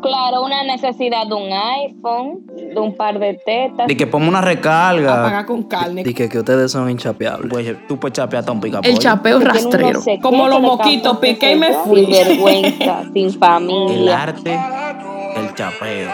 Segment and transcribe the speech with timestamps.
[0.00, 3.90] Claro, una necesidad de un iPhone, de un par de tetas.
[3.90, 5.22] Y que ponga una recarga.
[5.22, 6.02] Pagar con carne.
[6.04, 7.48] Y que, que ustedes son inchapeables.
[7.50, 10.00] Pues tú puedes chapear hasta un pica El chapeo rastrero.
[10.22, 12.00] Como los moquitos, piqué y me fui.
[12.06, 14.22] Sin vergüenza, sin El familia.
[14.22, 14.50] arte
[15.36, 16.10] del chapeo.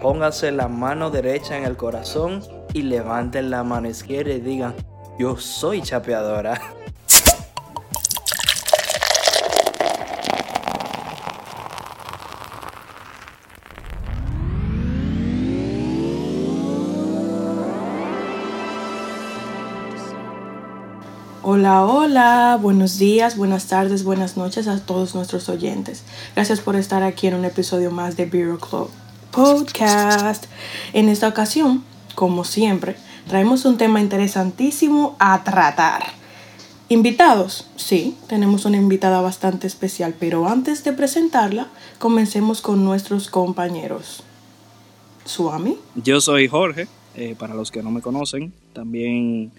[0.00, 2.42] Pónganse la mano derecha en el corazón
[2.72, 4.74] y levanten la mano izquierda y digan,
[5.18, 6.60] yo soy chapeadora.
[21.42, 26.04] Hola, hola, buenos días, buenas tardes, buenas noches a todos nuestros oyentes.
[26.36, 28.90] Gracias por estar aquí en un episodio más de Bureau Club
[29.32, 30.44] Podcast.
[30.92, 31.82] En esta ocasión,
[32.14, 32.96] como siempre,
[33.28, 36.02] traemos un tema interesantísimo a tratar.
[36.88, 37.68] ¿Invitados?
[37.76, 44.22] Sí, tenemos una invitada bastante especial, pero antes de presentarla, comencemos con nuestros compañeros.
[45.26, 49.52] Suami, Yo soy Jorge, eh, para los que no me conocen, también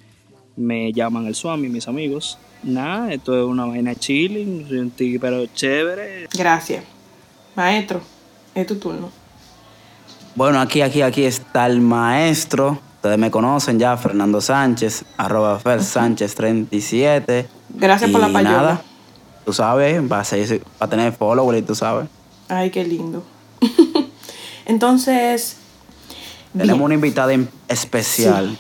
[0.56, 2.40] me llaman el Swami, mis amigos.
[2.64, 6.28] Nada, esto es una vaina chilling, soy un tigre, pero chévere.
[6.36, 6.84] gracias.
[7.56, 8.02] Maestro,
[8.56, 9.12] es tu turno.
[10.36, 12.80] Bueno, aquí, aquí, aquí está el maestro.
[13.00, 17.48] Ustedes me conocen ya, Fernando Sánchez, arroba Fer Sánchez 37.
[17.70, 18.52] Gracias por la Y payola.
[18.58, 18.82] nada,
[19.46, 22.10] tú sabes, va a, ser- va a tener follower y tú sabes.
[22.50, 23.24] Ay, qué lindo.
[24.66, 25.56] Entonces,
[26.52, 26.82] Tenemos bien.
[26.84, 27.34] una invitada
[27.70, 28.58] especial,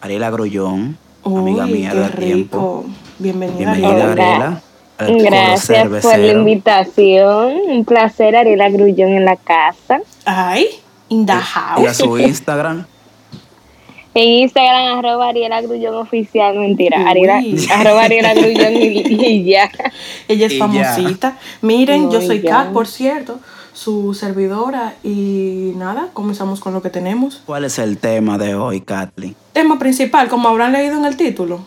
[0.00, 2.86] Ariela Grullón, amiga mía qué de tiempo.
[3.18, 3.74] Bienvenida.
[3.74, 4.62] Bienvenida, Ariela.
[4.98, 7.52] Gracias por la invitación.
[7.68, 10.00] Un placer, Ariela Grullón en la casa.
[10.24, 10.66] Ay,
[11.10, 11.96] in the Y a house.
[11.98, 12.86] su Instagram.
[14.14, 16.58] En Instagram, arroba Ariela Grullón oficial.
[16.58, 17.08] Mentira.
[17.08, 17.40] Ariela,
[17.74, 19.70] arroba Ariela Grullón y, y ya.
[20.26, 20.64] Ella es Y ya.
[20.66, 21.38] famosita.
[21.62, 22.42] Miren, yo soy.
[22.42, 23.38] Kat, por cierto,
[23.74, 24.94] su servidora.
[25.04, 27.42] Y nada, comenzamos con lo que tenemos.
[27.46, 29.36] ¿Cuál es el tema de hoy, Kathleen?
[29.52, 31.60] Tema principal, como habrán leído en el título,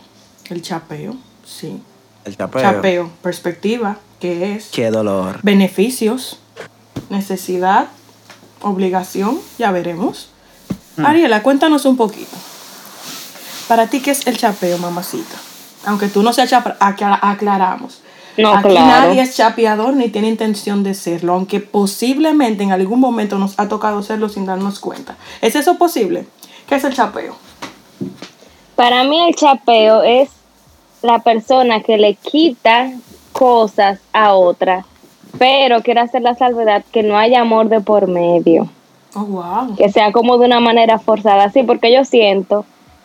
[0.50, 1.14] el chapeo.
[1.44, 1.80] Sí.
[2.24, 2.60] El chapeo.
[2.62, 5.40] Chapeo, perspectiva, que es Qué dolor.
[5.42, 6.38] beneficios,
[7.10, 7.88] necesidad,
[8.60, 10.28] obligación, ya veremos.
[10.96, 11.06] Mm.
[11.06, 12.36] Ariela, cuéntanos un poquito.
[13.68, 15.36] Para ti, ¿qué es el chapeo, mamacita?
[15.86, 18.00] Aunque tú no seas chapa, acla- aclaramos.
[18.36, 18.86] No, Aquí claro.
[18.86, 23.68] nadie es chapeador ni tiene intención de serlo, aunque posiblemente en algún momento nos ha
[23.68, 25.16] tocado serlo sin darnos cuenta.
[25.42, 26.26] ¿Es eso posible?
[26.66, 27.36] ¿Qué es el chapeo?
[28.74, 30.30] Para mí el chapeo es
[31.02, 32.90] la persona que le quita
[33.32, 34.86] cosas a otra,
[35.38, 38.68] pero quiere hacer la salvedad que no haya amor de por medio,
[39.14, 39.76] Oh, wow.
[39.76, 42.64] que sea como de una manera forzada, sí, porque yo siento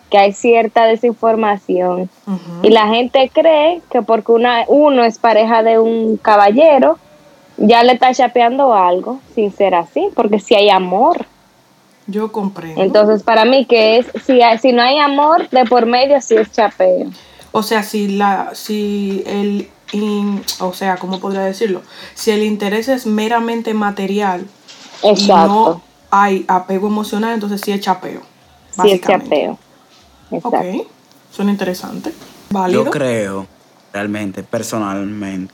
[0.10, 2.10] que hay cierta desinformación
[2.64, 6.98] y la gente cree que porque una, uno es pareja de un caballero,
[7.58, 11.26] ya le está chapeando algo, sin ser así, porque si hay amor.
[12.06, 12.82] Yo comprendo.
[12.82, 16.36] Entonces, para mí que es, si, hay- si no hay amor de por medio, sí
[16.38, 17.08] es chapeo.
[17.52, 21.82] O sea, si la, si el, in- o sea, ¿cómo podría decirlo?
[22.14, 24.46] Si el interés es meramente material
[25.04, 25.48] y Exacto.
[25.48, 28.22] no hay apego emocional, entonces sí es chapeo.
[28.72, 29.58] Sí es chapeo.
[30.32, 30.58] Exacto.
[30.58, 30.88] Ok,
[31.32, 32.14] suena interesante.
[32.50, 32.86] Válido.
[32.86, 33.48] Yo creo,
[33.94, 35.54] realmente, personalmente,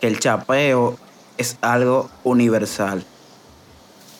[0.00, 0.96] que el chapeo
[1.36, 3.04] es algo universal.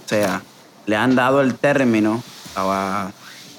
[0.04, 0.42] O sea,
[0.86, 2.22] le han dado el término
[2.56, 3.10] a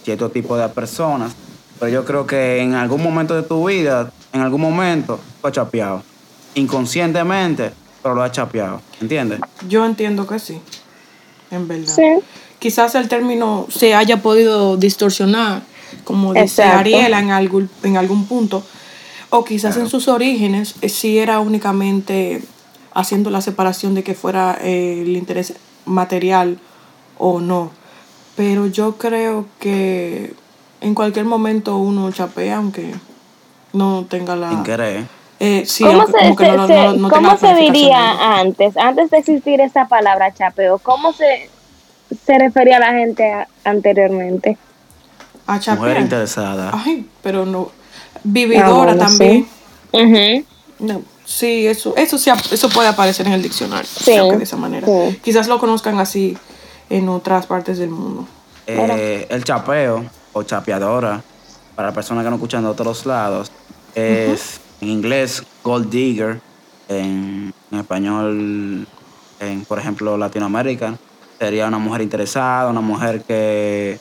[0.03, 1.33] cierto tipo de personas,
[1.79, 5.55] pero yo creo que en algún momento de tu vida, en algún momento, lo has
[5.55, 6.03] chapeado.
[6.53, 7.71] Inconscientemente,
[8.01, 8.81] pero lo has chapeado.
[9.01, 9.39] ¿Entiendes?
[9.67, 10.61] Yo entiendo que sí,
[11.55, 11.93] en verdad.
[11.93, 12.23] Sí.
[12.59, 15.63] Quizás el término se haya podido distorsionar,
[16.03, 16.79] como dice Exacto.
[16.79, 18.63] Ariela en algún, en algún punto,
[19.29, 22.41] o quizás en sus orígenes eh, sí era únicamente
[22.93, 25.53] haciendo la separación de que fuera eh, el interés
[25.85, 26.59] material
[27.17, 27.71] o no.
[28.35, 30.33] Pero yo creo que
[30.81, 32.93] en cualquier momento uno chapea, aunque
[33.73, 34.49] no tenga la...
[34.49, 35.05] Sin querer.
[35.39, 37.33] Eh, sí, ¿Cómo, se, como que se- no lo- se- no- no tenga cómo la
[37.33, 40.77] se planificación diría antes, antes de existir esa palabra chapeo?
[40.79, 41.49] ¿Cómo se,
[42.25, 44.57] se refería a la gente a- anteriormente?
[45.47, 46.01] A Mujer chapear.
[46.01, 46.71] interesada.
[46.73, 47.69] Ay, pero no.
[48.23, 49.45] Vividora Ah, bueno, también.
[50.79, 53.85] No, sí, eso, eso sí, eso puede aparecer en el diccionario.
[53.87, 54.87] Sí, creo que de esa manera.
[54.87, 55.19] sí.
[55.23, 56.37] Quizás lo conozcan así
[56.89, 58.27] en otras partes del mundo.
[58.67, 61.21] Eh, el chapeo o chapeadora,
[61.75, 63.51] para personas que no escuchan de otros lados,
[63.93, 66.41] es en inglés gold digger,
[66.87, 68.87] en, español,
[69.39, 70.95] en por ejemplo Latinoamérica,
[71.39, 73.99] sería una mujer interesada, una mujer que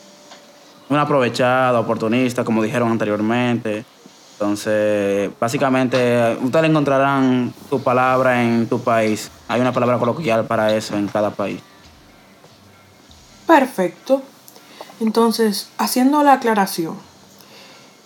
[0.89, 3.85] un aprovechado, oportunista, como dijeron anteriormente.
[4.33, 9.31] Entonces, básicamente, ustedes encontrarán tu palabra en tu país.
[9.47, 11.61] Hay una palabra coloquial para eso en cada país.
[13.47, 14.21] Perfecto.
[14.99, 16.97] Entonces, haciendo la aclaración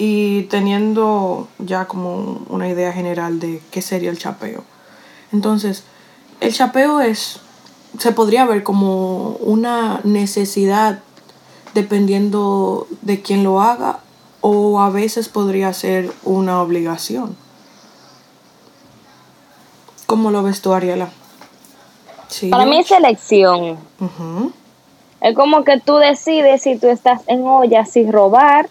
[0.01, 4.63] y teniendo ya como una idea general de qué sería el chapeo.
[5.33, 5.83] Entonces,
[6.39, 7.41] el chapeo es,
[7.97, 10.99] se podría ver como una necesidad
[11.73, 13.99] dependiendo de quién lo haga
[14.39, 17.35] o a veces podría ser una obligación.
[20.05, 21.09] ¿Cómo lo ves tú, Ariela?
[22.49, 23.77] Para mí es elección.
[25.19, 28.69] Es como que tú decides si tú estás en olla, si robar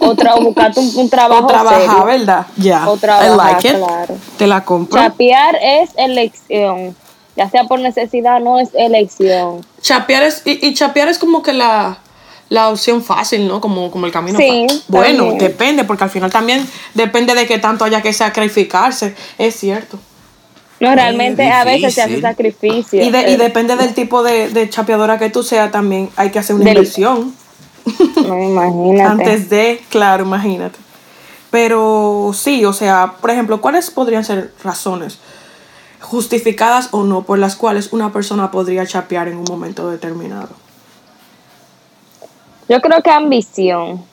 [0.00, 1.44] o, buscar un, trabajo.
[1.44, 2.46] O trabajar, ¿verdad?
[2.56, 2.88] Ya.
[2.88, 4.16] O trabajar, claro.
[4.36, 5.00] Te la compro.
[5.00, 6.96] Chapear es elección.
[7.36, 9.64] Ya sea por necesidad, no es elección.
[9.80, 11.98] Chapear es, y, y chapear es como que la,
[12.48, 13.60] la opción fácil, ¿no?
[13.60, 14.66] Como, como el camino sí.
[14.88, 19.98] Bueno, depende, porque al final también depende de qué tanto haya que sacrificarse, es cierto.
[20.80, 23.02] No, realmente a veces se hace sacrificio.
[23.02, 26.56] Y, y depende del tipo de, de, chapeadora que tú seas también, hay que hacer
[26.56, 27.34] una inversión.
[28.26, 29.10] No, imagínate.
[29.10, 30.78] Antes de, claro, imagínate.
[31.50, 35.18] Pero sí, o sea, por ejemplo, ¿cuáles podrían ser razones
[36.00, 40.50] justificadas o no por las cuales una persona podría chapear en un momento determinado?
[42.68, 44.04] Yo creo que ambición.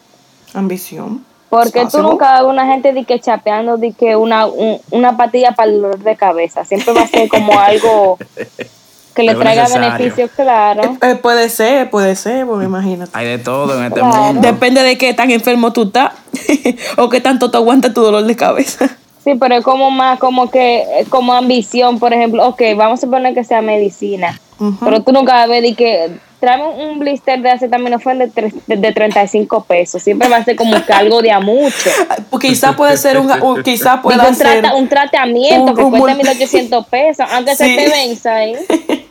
[0.53, 1.25] Ambición.
[1.49, 4.45] Porque tú nunca ves una gente de que chapeando de que una,
[4.91, 6.65] una patilla para el dolor de cabeza.
[6.65, 8.17] Siempre va a ser como algo
[9.15, 10.83] que le traiga beneficios, claro.
[10.83, 13.11] Eh, eh, puede ser, puede ser, pues imagínate.
[13.13, 14.41] Hay de todo en este mundo.
[14.41, 16.11] Depende de qué tan enfermo tú estás
[16.97, 18.97] o qué tanto te aguanta tu dolor de cabeza.
[19.23, 23.33] Sí, pero es como más como que, como ambición, por ejemplo, ok, vamos a poner
[23.33, 24.39] que sea medicina,
[24.83, 28.27] pero tú nunca vas a ver de que tráeme un blister de acetaminofén de,
[28.67, 30.03] de, de 35 pesos.
[30.03, 31.89] Siempre va a ser como que algo de a mucho.
[32.39, 37.25] quizá puede ser un, un quizá puede un, trata, un, tratamiento que cuesta 1800 pesos,
[37.31, 38.55] aunque se te venza ahí.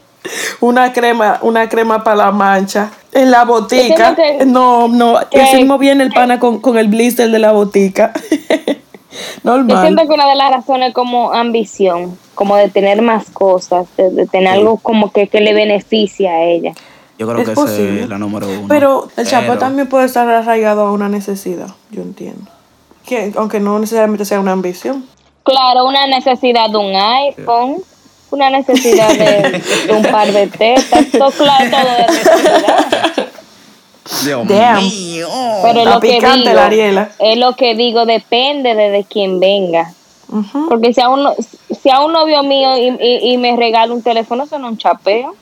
[0.60, 4.16] una crema, una crema para la mancha en la botica.
[4.46, 8.12] no, no, hicimos bien el pana con, con el blister de la botica.
[9.42, 9.76] Normal.
[9.76, 13.86] Yo siento que una de las razones es como ambición, como de tener más cosas,
[13.96, 16.72] de, tener algo como que, que le beneficie a ella.
[17.16, 18.66] Yo creo que esa es la número uno.
[18.68, 22.50] Pero el chapo también puede estar arraigado a una necesidad, yo entiendo.
[23.06, 25.04] Que, aunque no necesariamente sea una ambición.
[25.44, 27.76] Claro, una necesidad de un iPhone,
[28.34, 29.62] una necesidad de,
[29.94, 33.26] un par de tetas, todo claro, todo de necesidad.
[34.22, 35.28] Dios mío.
[35.62, 39.92] Pero lo que digo, es lo que digo, depende de, de quién venga.
[40.68, 41.34] Porque si a, uno,
[41.82, 44.72] si a un novio mío y, y, y me regala un teléfono, eso no es
[44.72, 45.34] un chapeo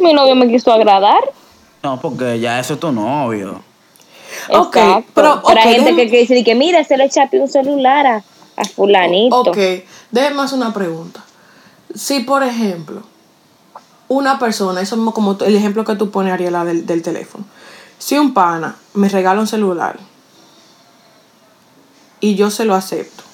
[0.00, 1.20] mi novio me quiso agradar.
[1.82, 3.62] No, porque ya eso es tu novio.
[4.48, 5.04] Exacto.
[5.14, 8.22] pero, hay gente que, dice que mira, se le chape un celular a,
[8.56, 9.40] a fulanito.
[9.40, 9.58] Ok,
[10.10, 11.20] déjeme más una pregunta.
[11.94, 13.02] Si, por ejemplo,
[14.08, 17.44] una persona, eso mismo como el ejemplo que tú pones, Ariela, del, del teléfono.
[17.98, 19.98] Si un pana me regala un celular
[22.20, 23.24] y yo se lo acepto,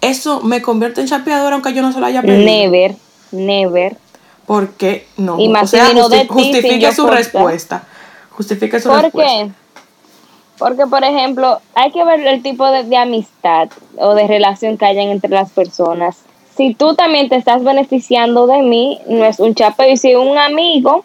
[0.00, 2.44] ¿eso me convierte en chapeador aunque yo no se lo haya pedido?
[2.44, 2.96] Never,
[3.32, 3.96] never.
[4.46, 5.38] ¿Por qué no?
[5.38, 5.90] Y más o sea,
[6.28, 7.84] justifique su respuesta.
[8.30, 9.46] Justifique su ¿Por respuesta.
[9.46, 9.52] qué?
[10.58, 13.68] Porque, por ejemplo, hay que ver el tipo de, amistad
[13.98, 16.18] o de relación que hayan entre las personas.
[16.56, 19.90] Si tú también te estás beneficiando de mí, no es un chapeo.
[19.90, 21.04] Y si un amigo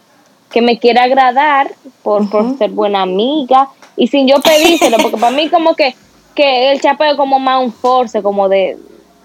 [0.49, 1.71] que me quiere agradar
[2.03, 5.95] por, por ser buena amiga, y sin yo pedírselo, porque para mí como que,
[6.35, 8.77] que el chapeo es como más un force, como de,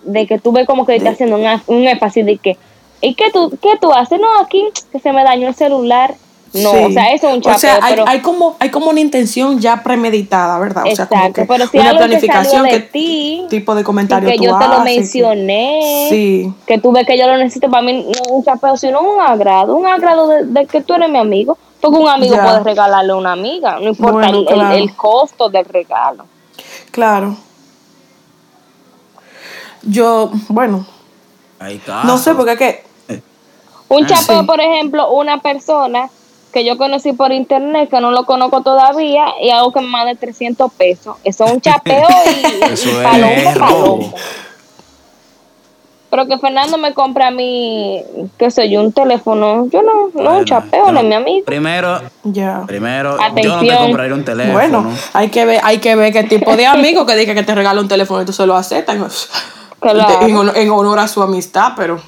[0.04, 1.36] de que tú ves como que estás haciendo
[1.66, 2.56] un espacio de que
[3.02, 4.18] ¿y qué tú, qué tú haces?
[4.18, 6.14] No, aquí que se me dañó el celular.
[6.54, 7.56] No, o sea, eso es un chapeo.
[7.56, 10.84] O sea, hay, hay, como, hay como una intención ya premeditada, ¿verdad?
[10.90, 14.28] O sea, como que pero si una algo planificación que, que ti, tipo de comentario
[14.28, 16.52] que tú yo te lo mencioné, sí.
[16.66, 19.20] que tú ves que yo lo necesito, para mí no es un chapeo, sino un
[19.20, 21.56] agrado, un agrado de, que tú eres mi amigo.
[21.80, 22.44] Porque un amigo Ya.
[22.44, 24.74] puede regalarle a una amiga, no importa Bueno, el, claro.
[24.74, 26.26] el, el costo del regalo.
[26.92, 27.36] Claro.
[29.82, 30.86] Yo, bueno,
[32.04, 32.84] no sé, porque es que
[33.88, 34.46] Un Ah, chapeo, sí.
[34.46, 36.08] por ejemplo, una persona
[36.52, 40.14] que yo conocí por internet, que no lo conozco todavía, y hago que me mande
[40.14, 41.16] 300 pesos.
[41.24, 44.14] Eso es un chapeo y, Eso y es palomo, palomo.
[46.10, 48.02] Pero que Fernando me compra a mí,
[48.36, 49.66] qué sé yo, un teléfono.
[49.70, 51.46] Yo no, no Bueno, un chapeo, no es mi amigo.
[51.46, 52.64] Primero, ya.
[52.66, 54.52] primero, yo no te compraría un teléfono.
[54.52, 57.54] Bueno, hay que ver, hay que ver qué tipo de amigo que diga que te
[57.54, 59.30] regala un teléfono y tú se lo aceptas.
[59.80, 60.26] Claro.
[60.26, 61.98] En, honor, en honor a su amistad, pero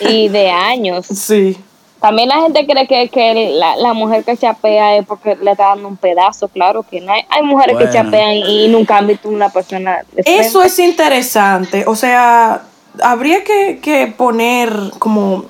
[0.00, 1.04] Y de años.
[1.06, 1.58] sí.
[2.02, 5.68] También la gente cree que, que la, la mujer que chapea es porque le está
[5.68, 9.28] dando un pedazo, claro que no hay, hay mujeres que chapean y nunca han visto
[9.28, 10.00] una persona.
[10.16, 11.84] Eso es interesante.
[11.86, 12.62] O sea,
[13.02, 15.44] habría que, que poner como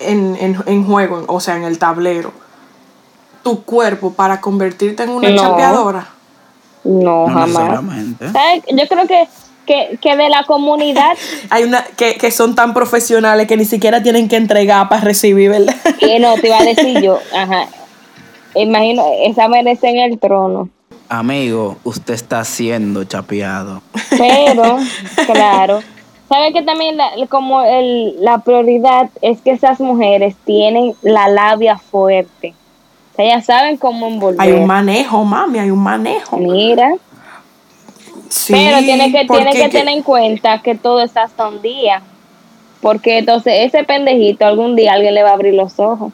[0.00, 2.32] en, en, en juego, o sea, en el tablero,
[3.42, 5.40] tu cuerpo para convertirte en una No.
[5.42, 6.08] chapeadora.
[6.84, 7.80] No, No jamás.
[8.70, 9.28] Yo creo que,
[9.66, 11.12] que, que de la comunidad,
[11.50, 15.50] Hay una que, que son tan profesionales que ni siquiera tienen que entregar para recibir,
[15.50, 15.74] ¿verdad?
[16.00, 17.68] y no, te iba a decir yo, ajá,
[18.54, 20.68] imagino, esa merece en el trono.
[21.08, 23.82] Amigo, usted está siendo chapeado.
[24.10, 24.78] Pero,
[25.32, 25.82] claro,
[26.28, 31.76] ¿sabe que también la, como el, la prioridad es que esas mujeres tienen la labia
[31.76, 32.54] fuerte?
[33.12, 34.40] O sea, ellas saben cómo envolver.
[34.40, 36.38] Hay un manejo, mami, hay un manejo.
[36.38, 36.94] Mira,
[38.32, 42.02] Sí, pero tiene que, tiene que tener en cuenta que todo es hasta un día.
[42.80, 46.12] Porque entonces ese pendejito algún día alguien le va a abrir los ojos.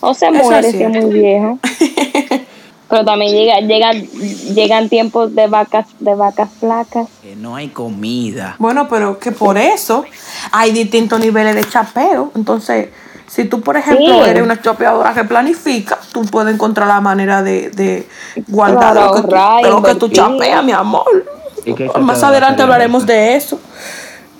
[0.00, 1.58] O se muere si es muy viejo.
[2.88, 7.08] Pero también llega, llega, llegan tiempos de vacas, de vacas flacas.
[7.20, 8.54] Que no hay comida.
[8.58, 10.04] Bueno, pero que por eso
[10.52, 12.32] hay distintos niveles de chapeo.
[12.34, 12.88] Entonces,
[13.26, 14.30] si tú, por ejemplo, Sí.
[14.30, 18.08] eres una chapeadora que planifica, tú puedes encontrar la manera de, de
[18.46, 21.37] guardar Claro, lo que, tú, lo que tú chapeas, mi amor.
[21.70, 23.60] ¿Y qué Más adelante hablaremos de eso.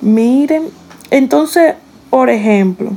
[0.00, 0.70] Miren,
[1.11, 1.75] entonces,
[2.11, 2.92] por ejemplo,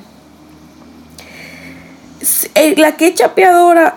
[2.56, 3.96] eh, la que es chapeadora,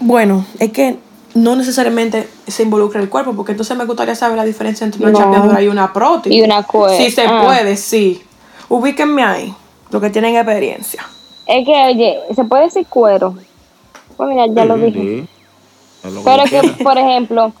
[0.00, 0.96] bueno, es que
[1.34, 5.10] no necesariamente se involucra el cuerpo, porque entonces me gustaría saber la diferencia entre una
[5.12, 5.18] No.
[5.18, 6.38] chapeadora y una prótesis.
[6.38, 7.42] Y una cue- Sí se ah.
[7.44, 8.22] puede, sí.
[8.68, 9.54] Ubíquenme ahí,
[9.90, 11.02] los que tienen experiencia.
[11.46, 13.34] Es que, oye, se puede decir cuero.
[14.16, 15.00] Pues mira, ya lo dije.
[15.00, 15.28] sí.
[16.04, 17.52] Es lo que Pero que, por ejemplo,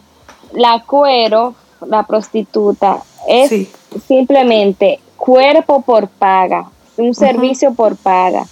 [0.52, 1.54] la cuero,
[1.86, 3.70] la prostituta, es Sí.
[4.06, 8.46] simplemente cuerpo por paga, un servicio por paga.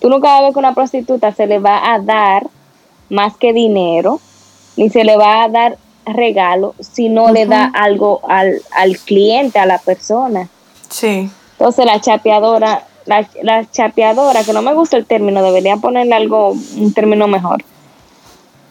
[0.00, 2.46] Tú nunca vas a ver que una prostituta se le va a dar
[3.08, 4.20] más que dinero,
[4.76, 9.58] ni se le va a dar regalo si no le da algo al, al cliente,
[9.58, 10.48] a la persona.
[10.90, 11.30] Sí.
[11.58, 16.50] Entonces la chapeadora, la, la chapeadora, que no me gusta el término, debería ponerle algo,
[16.76, 17.64] un término mejor.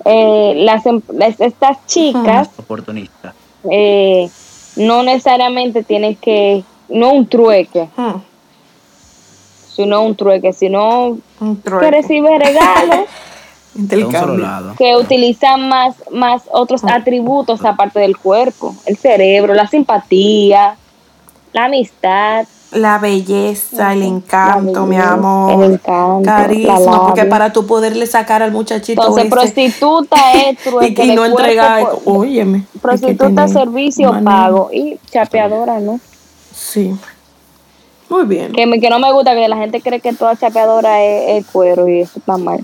[0.05, 3.33] Eh, las, em- las- estas chicas Oportunista.
[3.71, 4.29] eh,
[4.75, 8.17] no necesariamente tienen que, no un trueque, Hmm,
[9.75, 13.07] sino un trueque, sino un que recibe regalos,
[13.75, 14.45] De un solo Intercambio.
[14.45, 14.73] lado.
[14.77, 20.75] que utilizan más, más otros atributos aparte del cuerpo, el cerebro, la simpatía,
[21.53, 22.45] la amistad.
[22.75, 25.63] La belleza, el encanto, La mi amor.
[25.63, 30.53] el encanto, la Carisma, porque para tú poderle sacar al muchachito Entonces, ese- prostituta es
[30.53, 32.65] y, trueque y de no entregar, por- óyeme.
[32.81, 35.99] prostituta servicio pago y chapeadora, ¿no?
[36.55, 36.95] Sí.
[38.09, 38.51] Muy bien.
[38.53, 41.51] Que, me- que no me gusta que la gente cree que toda chapeadora es, es
[41.51, 42.63] cuero y eso está mal.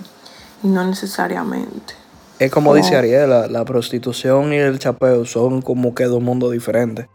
[0.64, 1.94] No necesariamente.
[2.40, 6.52] Es como dice Ariel, la, la prostitución y el chapeo son como que dos mundos
[6.52, 7.08] diferentes.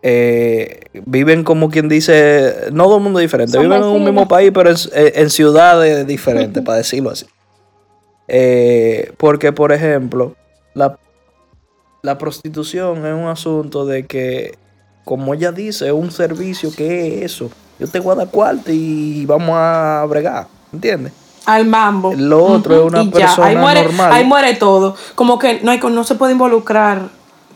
[0.00, 4.52] Eh, viven como quien dice, no dos mundos diferentes, Son viven en un mismo país,
[4.54, 7.26] pero en, en ciudades diferentes, para decirlo así.
[8.28, 10.36] Eh, porque, por ejemplo,
[10.74, 10.98] la,
[12.02, 14.56] la prostitución es un asunto de que,
[15.04, 17.50] como ella dice, es un servicio que es eso.
[17.78, 21.12] Yo te voy a dar cuarto y vamos a bregar, ¿entiendes?
[21.46, 22.12] Al mambo.
[22.14, 23.12] Lo otro es una y ya.
[23.12, 24.12] persona ahí muere, normal.
[24.12, 24.94] Ahí muere todo.
[25.14, 27.08] Como que no, hay, no se puede involucrar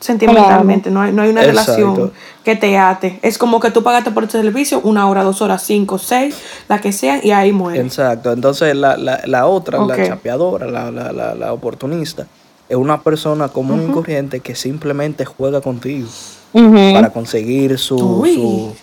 [0.03, 0.91] sentimentalmente.
[0.91, 1.73] No, hay, no hay una Exacto.
[1.73, 2.13] relación
[2.45, 3.19] que te ate.
[3.23, 6.37] Es como que tú pagaste por el servicio una hora, dos horas, cinco, seis,
[6.69, 7.81] la que sean, y ahí muere.
[7.81, 8.33] Exacto.
[8.33, 12.27] Entonces la, la, la otra, la chapeadora, la, la, la, la oportunista,
[12.69, 16.09] es una persona común y corriente que simplemente juega contigo
[16.53, 18.75] para conseguir su, su,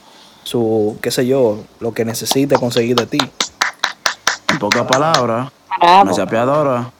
[0.44, 3.20] su, qué sé yo, lo que necesite conseguir de ti.
[4.52, 6.92] En pocas palabras, una chapeadora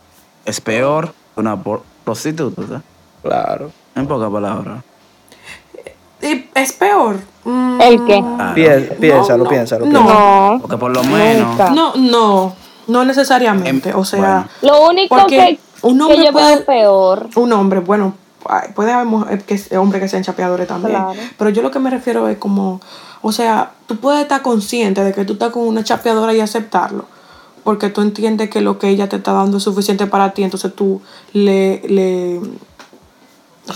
[0.46, 1.58] es peor que una
[2.04, 2.62] prostituta.
[2.62, 2.84] ¿sí?
[3.24, 3.72] Claro.
[4.00, 4.84] En pocas palabras.
[6.22, 7.18] Y es peor.
[7.46, 8.20] Mm, ¿El qué?
[8.36, 8.56] Claro.
[8.56, 9.92] Pié- piénsalo, no, piénsalo, no.
[9.92, 10.20] piénsalo.
[10.54, 10.60] No.
[10.62, 11.50] Porque por lo menos.
[11.50, 11.70] Nunca.
[11.70, 12.54] No, no,
[12.88, 13.90] no necesariamente.
[13.92, 14.48] Em, o sea, bueno.
[14.62, 18.14] Lo único que, un que hombre yo puede- veo peor, un hombre, bueno,
[18.76, 20.92] puede haber mujer- que, hombres que sean chapeadores también.
[20.98, 21.14] Claro.
[21.38, 22.82] Pero yo lo que me refiero es como,
[23.22, 27.06] o sea, tú puedes estar consciente de que tú estás con una chapeadora y aceptarlo.
[27.64, 30.74] Porque tú entiendes que lo que ella te está dando es suficiente para ti, entonces
[30.76, 31.02] tú
[31.34, 32.40] le, le,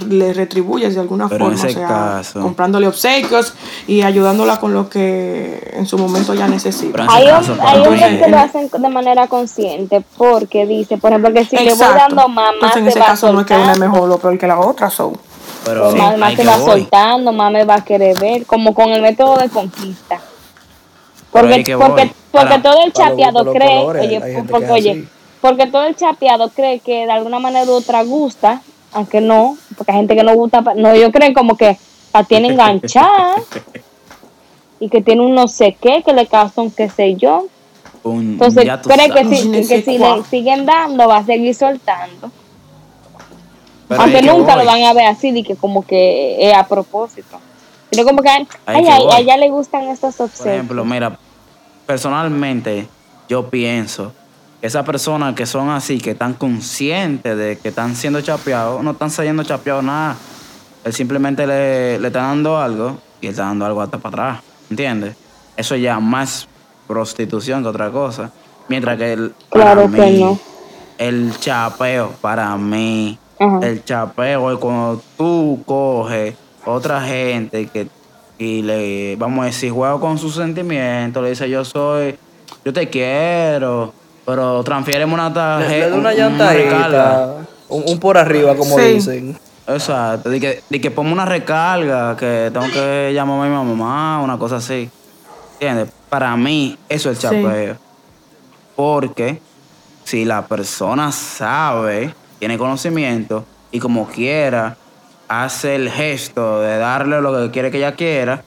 [0.01, 3.53] le retribuyes de alguna Pero en forma, ese o sea, caso- comprándole obsequios
[3.87, 6.91] y ayudándola con lo que en su momento ya necesita.
[6.91, 11.33] Pero en hay, caso, hombres que lo hacen de manera consciente porque dice, por ejemplo,
[11.33, 13.45] que si le voy dando más, más Entonces en se ese va caso no es
[13.45, 15.17] que una es mejor o peor que la otra, son.
[15.65, 16.65] pero Pues más, más que va voy.
[16.65, 20.19] soltando, más me va a querer ver, como con el método de conquista.
[21.31, 25.07] Porque, porque porque Para- todo el chapeado cree, colores, oye, porque, oye,
[25.41, 28.61] porque todo el chapeado cree que de alguna manera u otra gusta,
[28.93, 31.77] aunque no, porque hay gente que no gusta, no, ellos creen como que
[32.13, 33.35] la tiene enganchada
[34.79, 37.45] y que tiene un no sé qué, que le causa un qué sé yo.
[38.03, 42.31] Un- Entonces cree que si, que si le siguen dando, va a seguir soltando.
[43.87, 44.65] Pero Aunque nunca voy.
[44.65, 47.39] lo van a ver así, de que como que es a propósito.
[47.91, 50.53] Sino como que, ay, ay, a ella le gustan estos Por obsequios.
[50.55, 51.17] ejemplo, mira,
[51.85, 52.87] personalmente
[53.29, 54.11] yo pienso
[54.63, 59.09] esas personas que son así, que están conscientes de que están siendo chapeados, no están
[59.11, 60.15] siendo chapeados nada.
[60.85, 64.43] Él simplemente le, le está dando algo y él está dando algo hasta para atrás.
[64.69, 65.17] ¿Entiendes?
[65.57, 66.47] Eso ya más
[66.87, 68.31] prostitución que otra cosa.
[68.69, 70.39] Mientras que el, Claro para que mí, no.
[70.97, 73.59] el chapeo, para mí, Ajá.
[73.63, 77.89] el chapeo es cuando tú coges otra gente que
[78.37, 82.17] y le vamos a decir juego con sus sentimientos le dice yo soy
[82.65, 83.93] yo te quiero
[84.25, 86.27] pero transfiéreme una tarjeta le da una recarga.
[86.29, 87.35] llantadita,
[87.69, 88.83] un, un por arriba, como Sí.
[88.93, 89.37] dicen.
[89.67, 94.21] exacto de que, de que ponme una recarga que tengo que llamar a mi mamá
[94.21, 94.89] una cosa así
[95.53, 95.89] ¿entiendes?
[96.09, 97.23] para mí eso es Sí.
[97.27, 97.77] chapeo
[98.75, 99.39] porque
[100.03, 104.75] si la persona sabe, tiene conocimiento y como quiera
[105.29, 108.43] hace el gesto de darle lo que quiere que ella quiera,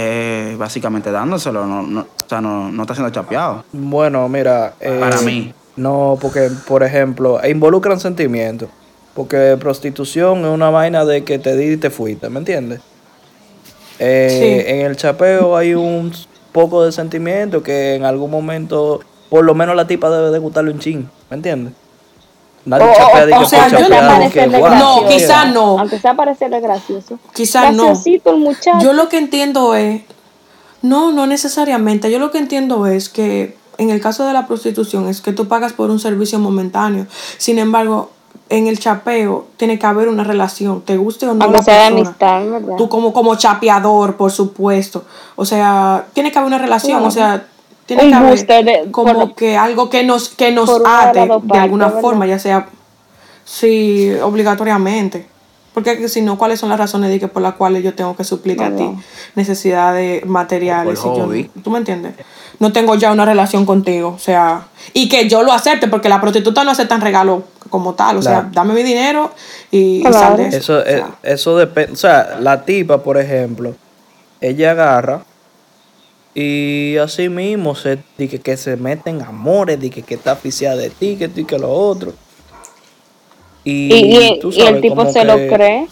[0.00, 3.64] eh, básicamente dándoselo, no, no, o sea, no, no está siendo chapeado.
[3.72, 4.74] Bueno, mira.
[4.80, 5.52] eh, Para mí.
[5.76, 8.68] No, porque, por ejemplo, e involucran sentimientos.
[9.14, 12.80] Porque prostitución es una vaina de que te di y te fuiste, ¿me entiendes?
[13.98, 14.28] Eh,
[14.64, 14.70] Sí.
[14.72, 16.12] En el chapeo hay un
[16.52, 20.70] poco de sentimiento que en algún momento, por lo menos la tipa debe de gustarle
[20.70, 21.72] un chin, ¿me entiendes?
[22.68, 24.74] Nadie O- o- chapea de o que sea, por yo no que, gracioso.
[24.76, 25.78] No, quizá no.
[25.78, 27.18] Aunque sea parecerle gracioso.
[27.34, 27.92] Quizás no.
[28.04, 28.78] El muchacho.
[28.80, 30.02] Yo lo que entiendo es,
[30.82, 32.10] no, no necesariamente.
[32.10, 35.48] Yo lo que entiendo es que en el caso de la prostitución es que tú
[35.48, 37.06] pagas por un servicio momentáneo.
[37.38, 38.10] Sin embargo,
[38.50, 41.74] en el chapeo tiene que haber una relación, te guste o no Aunque la sea
[41.74, 42.08] de persona.
[42.08, 42.76] amistad, ¿verdad?
[42.76, 45.04] Tú como, como chapeador, por supuesto.
[45.36, 47.46] O sea, tiene que haber una relación, o sea,
[47.88, 51.58] tiene Un que haber de- como por- que algo que nos, que nos ate de
[51.58, 52.00] alguna ¿verdad?
[52.00, 52.68] forma, ya sea,
[53.44, 55.26] sí, obligatoriamente.
[55.74, 58.24] Porque si no, ¿cuáles son las razones de que por las cuales yo tengo que
[58.24, 58.90] suplirte a ti
[59.36, 60.98] necesidades materiales?
[60.98, 61.50] Por si yo.
[61.62, 62.14] ¿Tú me entiendes?
[62.58, 66.20] No tengo ya una relación contigo, o sea, y que yo lo acepte, porque la
[66.20, 69.30] prostituta no acepta regalo como tal, o sea, dame mi dinero
[69.70, 70.18] y, y Claro.
[70.18, 70.56] sal de eso.
[70.56, 71.92] Eso, O sea, eh, eso depende.
[71.92, 73.74] O sea, la tipa, por ejemplo,
[74.40, 75.22] ella agarra
[76.40, 80.32] y así mismo se, di que, que se mete en amores, de que, que está
[80.32, 82.12] aficiada de ti, que y que lo otro.
[83.64, 85.88] Y, y, y- tú y el sabes, tipo se lo cree.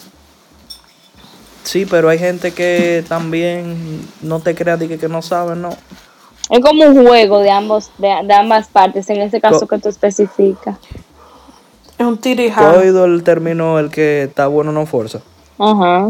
[1.63, 5.69] Sí, pero hay gente que también no te crea de que, que no sabe, ¿no?
[6.49, 9.79] Es como un juego de ambos de, de ambas partes, en ese caso Co- que
[9.79, 10.77] tú especificas.
[11.99, 12.77] es un tiro y ¿Tú has jala.
[12.77, 15.19] oído el término el que está bueno no fuerza?
[15.59, 16.09] Ajá.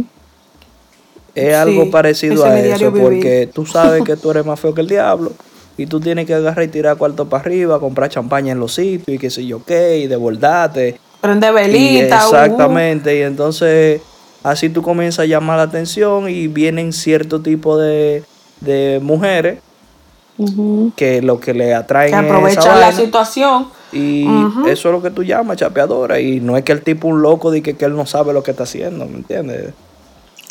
[1.37, 3.03] Es Sí, algo parecido a eso, vivir.
[3.03, 5.31] porque tú sabes que tú eres más feo que el diablo
[5.77, 9.15] y tú tienes que agarrar y tirar cuarto para arriba, comprar champaña en los sitios
[9.15, 10.99] y qué sé yo qué, y desbordarte.
[11.21, 12.29] Prende Y velita, uh.
[12.29, 14.01] exactamente, y entonces
[14.43, 18.23] así tú comienzas a llamar la atención y vienen cierto tipo de,
[18.61, 19.59] de mujeres
[20.95, 23.67] que lo que le atraen que esa aprovechan la situación.
[23.91, 24.27] Y
[24.67, 26.19] eso es lo que tú llamas chapeadora.
[26.19, 28.43] Y no es que el tipo un loco de que, que él no sabe lo
[28.43, 29.73] que está haciendo, ¿me entiendes?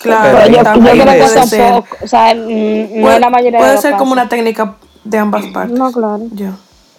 [0.07, 1.73] Claro, Pero yo, yo también creo que puede ser.
[1.73, 4.77] pocos, o sea, no Puede, es la mayoría puede de los ser como una técnica
[5.05, 5.79] de ambas partes.
[5.79, 6.21] No, claro.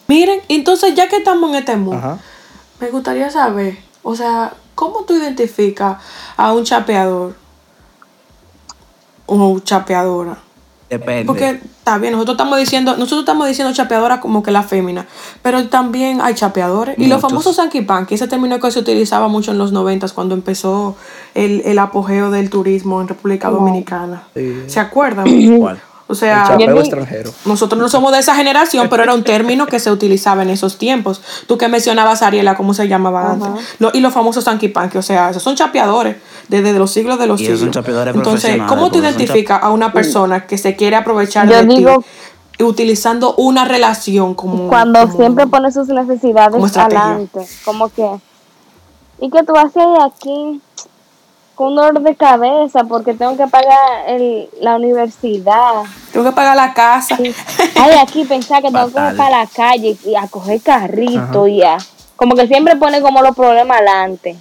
[0.08, 2.17] Miren, entonces ya que estamos en este mundo, Ajá.
[2.80, 5.98] me gustaría saber, o sea, ¿cómo tú identificas
[6.38, 7.36] a un chapeador
[9.26, 10.38] o chapeadora?
[10.89, 11.26] Depende.
[11.26, 15.06] Porque está bien, nosotros estamos diciendo, nosotros estamos diciendo chapeadora como que la fémina,
[15.41, 16.97] pero también hay chapeadores.
[16.97, 20.34] Y los famosos Sanky Panky, ese término que se utilizaba mucho en los noventas cuando
[20.34, 20.95] empezó
[21.34, 24.23] el, el apogeo del turismo en República Dominicana.
[24.34, 24.63] Sí.
[24.67, 25.28] ¿Se acuerdan?
[25.60, 25.82] ¿Cuál?
[26.10, 27.34] O sea, extranjero.
[27.43, 30.78] nosotros no somos de esa generación, pero era un término que se utilizaba en esos
[30.78, 31.22] tiempos.
[31.48, 33.50] Tú que mencionabas, Ariela, cómo se llamaba antes.
[33.80, 36.15] Lo- y los famosos Sanky o sea, esos son chapeadores
[36.48, 37.60] desde los siglos de los Y siglos.
[37.60, 41.65] son chapeadores Entonces, ¿cómo tú identificas a una persona que se quiere aprovechar Yo de
[41.65, 42.00] digo-
[42.58, 44.67] ti utilizando una relación como...
[44.70, 48.10] Cuando como- siempre pone sus necesidades como adelante, como que,
[49.20, 50.60] ¿y qué tú haces aquí?
[51.58, 53.74] Con un dolor de cabeza porque tengo que pagar
[54.06, 55.82] el, la universidad.
[56.13, 57.17] Tengo que pagar la casa.
[57.17, 61.63] Ay, aquí pensar que tengo que ir para la calle y a coger carrito y
[61.63, 61.78] a...
[62.15, 64.36] Como que siempre pone como los problemas adelante.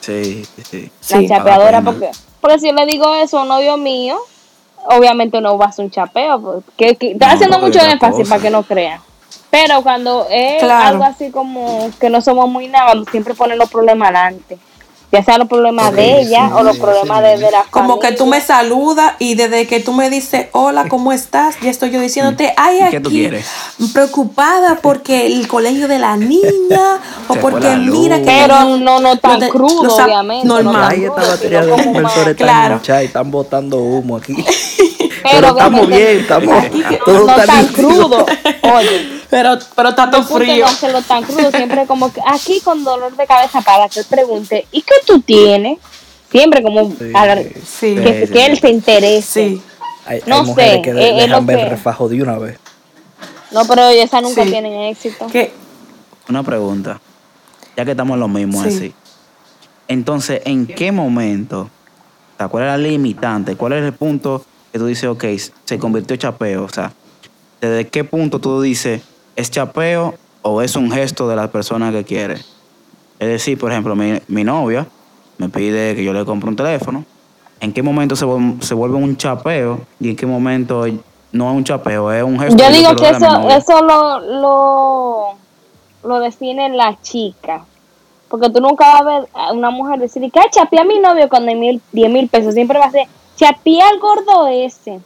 [0.00, 0.90] Sí, sí.
[1.00, 1.26] Sí.
[1.28, 4.16] la chapeadora, porque, porque si yo le digo eso a un novio mío,
[4.88, 6.40] obviamente no va a ser un chapeo.
[6.40, 8.30] Porque, que, está No, haciendo mucho énfasis cosa.
[8.30, 9.00] para que no crean.
[9.50, 10.86] Pero cuando es Claro.
[10.88, 14.58] algo así como que no somos muy nada, siempre ponen los problemas adelante.
[15.16, 17.24] Ya sean los problemas de ella sí, o los problemas sí.
[17.24, 20.88] de, de la Como que tú me saludas y desde que tú me dices, hola,
[20.88, 21.56] ¿cómo estás?
[21.62, 23.46] Ya estoy yo diciéndote, ay, ¿Y qué tú aquí, quieres?
[23.94, 28.24] preocupada porque el colegio de la niña, o Se porque mira que...
[28.26, 30.46] Pero no, no tan de- crudo, obviamente.
[30.46, 30.72] Normal.
[30.74, 32.80] no Ahí esta crudo, batería de inversores Claro.
[32.86, 34.34] y están botando humo aquí.
[35.22, 36.64] Pero Pero estamos bien, estamos.
[37.04, 37.88] todo no está tan nítido.
[37.88, 38.26] crudo.
[38.74, 40.64] Oye, Pero, pero está todo frío.
[40.64, 44.06] no hacerlo tan crudo, siempre como que aquí con dolor de cabeza para que él
[44.08, 45.78] pregunte, ¿y qué tú tienes?
[46.30, 47.10] Siempre como Sí.
[47.14, 48.60] a la- Sí, que, Sí, que sí, él sí.
[48.60, 49.22] se interese.
[49.48, 49.62] sí.
[50.06, 52.38] Hay, No hay mujeres sé, que de- es dejan ver que- el refajo de una
[52.38, 52.58] vez.
[53.50, 54.50] No, pero esas nunca Sí.
[54.50, 55.26] tienen éxito.
[55.28, 55.52] Que,
[56.28, 57.00] Una pregunta.
[57.76, 58.68] Ya que estamos en lo mismo Sí.
[58.68, 58.94] así.
[59.88, 61.70] Entonces, ¿en qué momento?
[62.50, 63.54] ¿Cuál es la limitante?
[63.56, 65.24] ¿Cuál es el punto que tú dices, ok,
[65.64, 66.64] se convirtió en chapeo?
[66.64, 66.92] O sea,
[67.60, 69.02] ¿desde qué punto tú dices,
[69.36, 72.34] es chapeo o es un gesto de la persona que quiere?
[73.18, 74.86] Es decir, por ejemplo, mi, mi novia
[75.38, 77.04] me pide que yo le compre un teléfono.
[77.60, 80.84] ¿En qué momento se, vuel- se vuelve un chapeo y en qué momento
[81.32, 82.56] no es un chapeo, es un gesto?
[82.62, 85.26] Yo digo que eso, eso lo, lo,
[86.04, 87.64] lo define la chica.
[88.28, 90.98] Porque tú nunca vas a ver a una mujer decir que "Ay, chapeé a mi
[90.98, 92.54] novio con 10 mil, 10 mil pesos.
[92.54, 95.00] Siempre va a ser chapeé al gordo ese.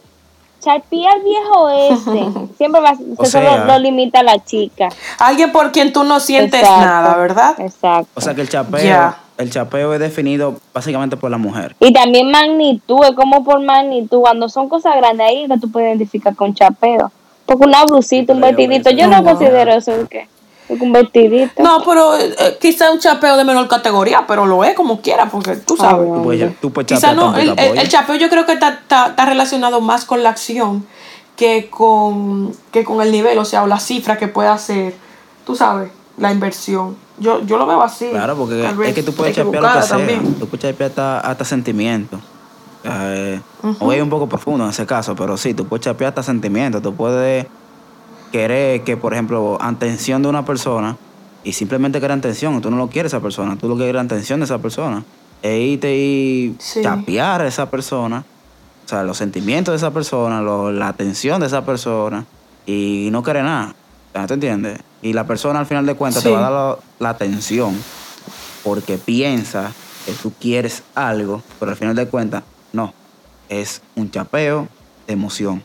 [0.61, 2.47] Chapeé al viejo ese.
[2.57, 4.89] Siempre va a O eso sea- lo, lo limita la chica.
[5.19, 7.59] alguien por quien tú no sientes Exacto, nada, ¿verdad?
[7.59, 8.07] Exacto.
[8.13, 11.75] O sea que el chapeo, el chapeo es definido básicamente por la mujer.
[11.79, 14.19] Y también magnitud, es como por magnitud.
[14.21, 17.11] Cuando son cosas grandes, ahí que tú puedes identificar con chapeo.
[17.47, 19.23] Porque una blusita, un vestidito, yo no no.
[19.23, 20.27] considero eso que
[20.79, 21.61] un vestidito.
[21.61, 25.55] No, pero eh, quizá un chapeo de menor categoría, pero lo es como quiera, porque
[25.57, 26.07] tú sabes.
[26.09, 28.69] Ah, Tú puedes, tú puedes Quizá chapear no, tanto el, chapeo yo creo que está,
[28.69, 30.85] está- está relacionado más con la acción
[31.35, 34.93] que con, que con el nivel, o sea, o la cifra que puede hacer,
[35.45, 36.95] tú sabes, la inversión.
[37.17, 38.09] Yo, yo lo veo así.
[38.09, 39.97] Claro, porque es que tú puedes chapear lo que sea.
[39.97, 40.35] también.
[40.35, 42.19] Tú puedes chapear hasta, hasta sentimientos.
[42.19, 43.41] O sea, eh,
[43.79, 46.81] Hoy es un poco profundo en ese caso, pero sí, tú puedes chapear hasta sentimientos.
[46.81, 47.45] Tú puedes
[48.31, 50.97] querer que, por ejemplo, atención de una persona
[51.43, 52.61] y simplemente querer atención.
[52.61, 54.45] Tú no lo quieres a esa persona, tú lo que quieres es la atención de
[54.45, 55.03] esa persona.
[55.43, 56.81] E irte y Sí.
[56.83, 58.23] chapear a esa persona.
[58.85, 62.25] O sea, los sentimientos de esa persona, lo- la atención de esa persona
[62.65, 63.73] y no querer nada.
[64.27, 64.79] ¿Te entiendes?
[65.01, 67.75] Y la persona al final de cuentas te va a dar la, la atención
[68.63, 69.71] porque piensa
[70.05, 72.93] que tú quieres algo, pero al final de cuentas, no.
[73.49, 74.67] Es un chapeo
[75.07, 75.63] de emoción.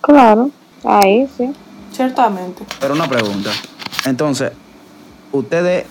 [0.00, 0.50] Claro,
[0.84, 1.52] ahí sí.
[1.92, 2.64] Ciertamente.
[2.80, 3.50] Pero una pregunta.
[4.04, 4.52] Entonces,
[5.32, 5.86] ustedes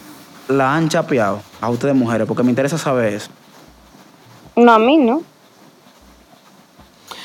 [0.47, 3.29] la han chapeado a ustedes mujeres, porque me interesa saber eso.
[4.55, 5.21] No, a mí no.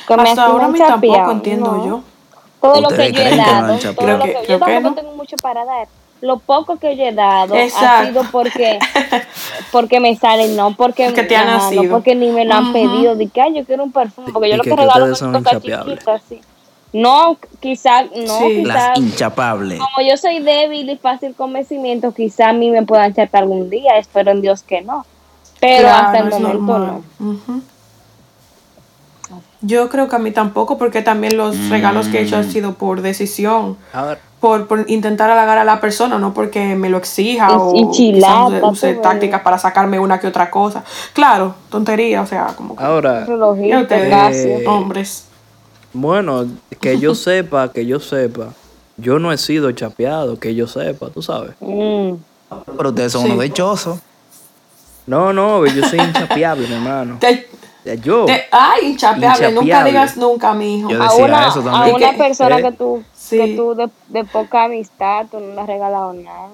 [0.06, 1.86] Que me Hasta ahora a mí tampoco chapeado, entiendo no.
[1.86, 2.02] yo.
[2.60, 4.58] Todo lo ¿Ustedes que yo he que dado, todo lo que, que- yo creo que
[4.58, 4.94] tampoco no.
[4.94, 5.88] tengo mucho para dar.
[6.20, 8.78] Lo poco que yo he dado ha sido porque
[9.72, 11.92] porque me salen, no porque, Que te han ajá, no nacido.
[11.92, 13.14] porque ni me lo han pedido.
[13.16, 15.42] De que "Ay, yo quiero un perfume, porque yo Y lo que- regalo son son
[15.42, 15.94] cosas inchapeables.
[15.98, 16.40] chiquitas, sí.
[16.94, 18.62] No, quizás, no, Sí.
[18.62, 18.64] quizás.
[18.66, 19.78] Las inchapables.
[19.80, 23.98] Como yo soy débil y fácil convencimiento, quizás a mí me puedan chapear algún día.
[23.98, 25.04] Espero en Dios que no.
[25.60, 27.02] Pero Claro, hasta el momento normal.
[27.18, 27.62] no.
[29.60, 32.74] Yo creo que a mí tampoco, porque también los regalos que he hecho han sido
[32.74, 37.48] por decisión, Ahora, por, por intentar halagar a la persona, no porque me lo exija
[37.50, 40.84] Y- o y quizás chilata, use, use tú, tácticas para sacarme una que otra cosa.
[41.14, 44.36] Claro, tontería, o sea, como que ahora Relojito, ¿Y ustedes?
[44.44, 45.28] Eh, hombres.
[45.94, 46.46] Bueno,
[46.80, 48.48] que yo sepa, que yo sepa,
[48.96, 51.52] yo no he sido chapeado, que yo sepa, tú sabes.
[51.60, 52.12] Mm.
[52.76, 53.30] Pero ustedes son Sí.
[53.30, 53.98] unos dichosos.
[55.06, 57.16] No, no, yo soy inchapeable, mi hermano.
[57.20, 57.48] Te-
[58.02, 58.24] Yo.
[58.24, 59.90] te- ay, inchapeable, nunca Inchapeable.
[59.90, 60.88] digas nunca, mi hijo.
[60.88, 61.96] Yo a decía una, eso a también.
[61.96, 63.36] una Que- persona eh, que tú, sí.
[63.36, 66.48] que tú de, de poca amistad, tú no le has regalado nada.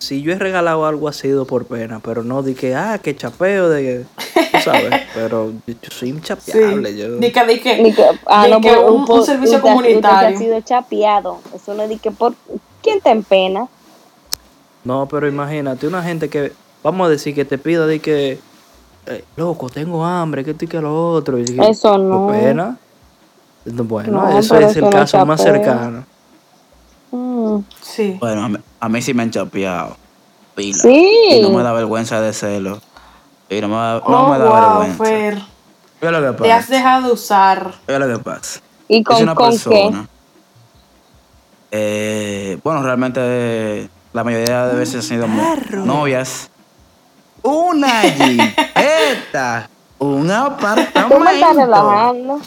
[0.00, 3.14] Si yo he regalado algo ha sido por pena, pero no de que, ah, que
[3.14, 4.04] chapeo, de que,
[4.50, 6.14] tú sabes, pero yo, yo soy Sí.
[6.16, 6.96] inchapeable.
[6.96, 9.60] Yo, Di que, di que- Ni que, ah, di no, que un, servicio usted- usted
[9.62, 10.36] comunitario.
[10.36, 11.38] ha sido chapeado.
[11.54, 12.34] Eso no es de que por.
[12.82, 13.68] ¿Quién te empena?
[14.82, 18.40] No, pero imagínate, una gente que, vamos a decir, que te pida de que,
[19.06, 21.38] eh, loco, tengo hambre, que esto y que lo otro.
[21.38, 22.26] Y que, Eso no.
[22.26, 22.76] ¿por pena?
[23.64, 26.04] Bueno, No, eso es eso el no caso más cercano.
[27.10, 27.58] Mm.
[27.80, 28.16] Sí.
[28.20, 29.96] Bueno, a mí, a mí sí me han chapeado.
[30.54, 30.78] Pila.
[30.78, 31.08] Sí.
[31.30, 32.80] Y no me da vergüenza de serlo.
[33.48, 35.04] Y no me da, no oh, me da wow, vergüenza.
[35.04, 35.42] Fer.
[36.00, 36.74] Mira lo que Te has pasa.
[36.76, 37.74] dejado usar.
[37.86, 38.60] Mira lo que pasa.
[38.88, 39.58] ¿Y es con, una con qué?
[39.58, 40.08] persona.
[41.70, 45.26] eh, bueno, realmente la mayoría de veces han sido
[45.84, 46.50] novias.
[47.42, 49.68] Una jipeta.
[49.98, 51.18] Un Tú me estás apartamento.
[51.54, 52.40] relajando.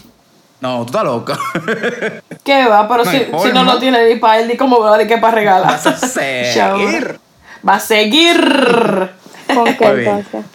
[0.62, 1.38] No, tú estás loca.
[2.43, 2.88] ¿Qué va?
[2.88, 3.74] Pero si, si no ¿no?
[3.74, 5.71] lo tiene ni para él, ni cómo va, ni qué para regalar.
[5.71, 7.19] Vas a seguir.
[7.67, 8.38] Va a seguir.
[9.54, 10.45] ¿Con qué entonces?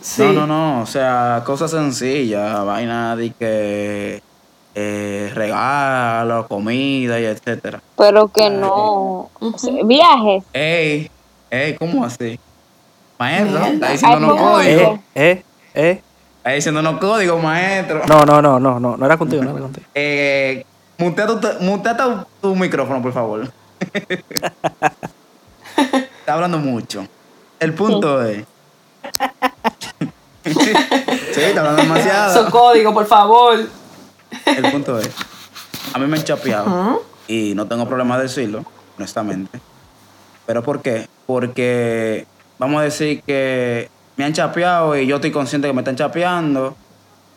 [0.00, 0.22] Sí.
[0.22, 0.82] No, no, no.
[0.82, 2.64] O sea, cosas sencillas.
[2.64, 4.22] Vaina de que
[4.76, 7.80] eh, regalos, comida y etcétera.
[7.96, 9.30] Pero que no.
[9.40, 10.44] O sea, viajes.
[10.52, 11.10] Ey,
[11.50, 12.38] ey, ¿cómo así?
[13.18, 14.52] Maestro, está diciendo ¿cómo?
[14.52, 14.98] códigos.
[15.14, 15.42] Eh, eh,
[15.74, 16.02] eh.
[16.46, 18.02] Está diciendo unos códigos, maestro.
[18.06, 19.84] No, no, no, no, no, no era contigo, no era contigo.
[19.96, 20.64] Eh,
[20.96, 23.50] mutea tu, mutea tu, tu micrófono, por favor.
[26.20, 27.04] Está hablando mucho.
[27.58, 28.44] El punto es.
[30.44, 32.50] sí, está hablando Su demasiado.
[32.52, 33.58] código, por favor.
[34.44, 35.10] El punto es.
[35.94, 37.02] A mí me han chapeado.
[37.26, 38.64] Y no tengo problema de decirlo,
[38.96, 39.58] honestamente.
[40.46, 41.08] ¿Pero por qué?
[41.26, 42.24] Porque
[42.56, 46.76] vamos a decir que me han chapeado y yo estoy consciente que me están chapeando.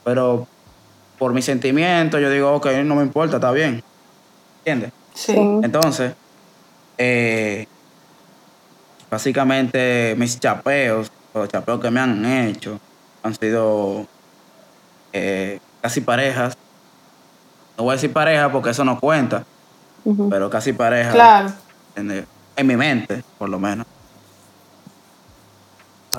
[0.04, 0.48] Pero
[1.18, 3.84] por mis sentimientos yo digo, ok, no me importa, está bien.
[4.60, 4.92] ¿Entiendes?
[5.14, 5.36] Sí.
[5.36, 6.14] Entonces,
[6.98, 7.68] eh,
[9.12, 12.80] básicamente mis chapeos, los chapeos que me han hecho,
[13.24, 14.08] han sido
[15.12, 16.58] eh, casi parejas.
[17.78, 19.44] No voy a decir pareja porque eso no cuenta,
[20.30, 21.14] pero casi parejas.
[21.14, 21.52] Claro.
[21.96, 23.86] En, en mi mente, por lo menos.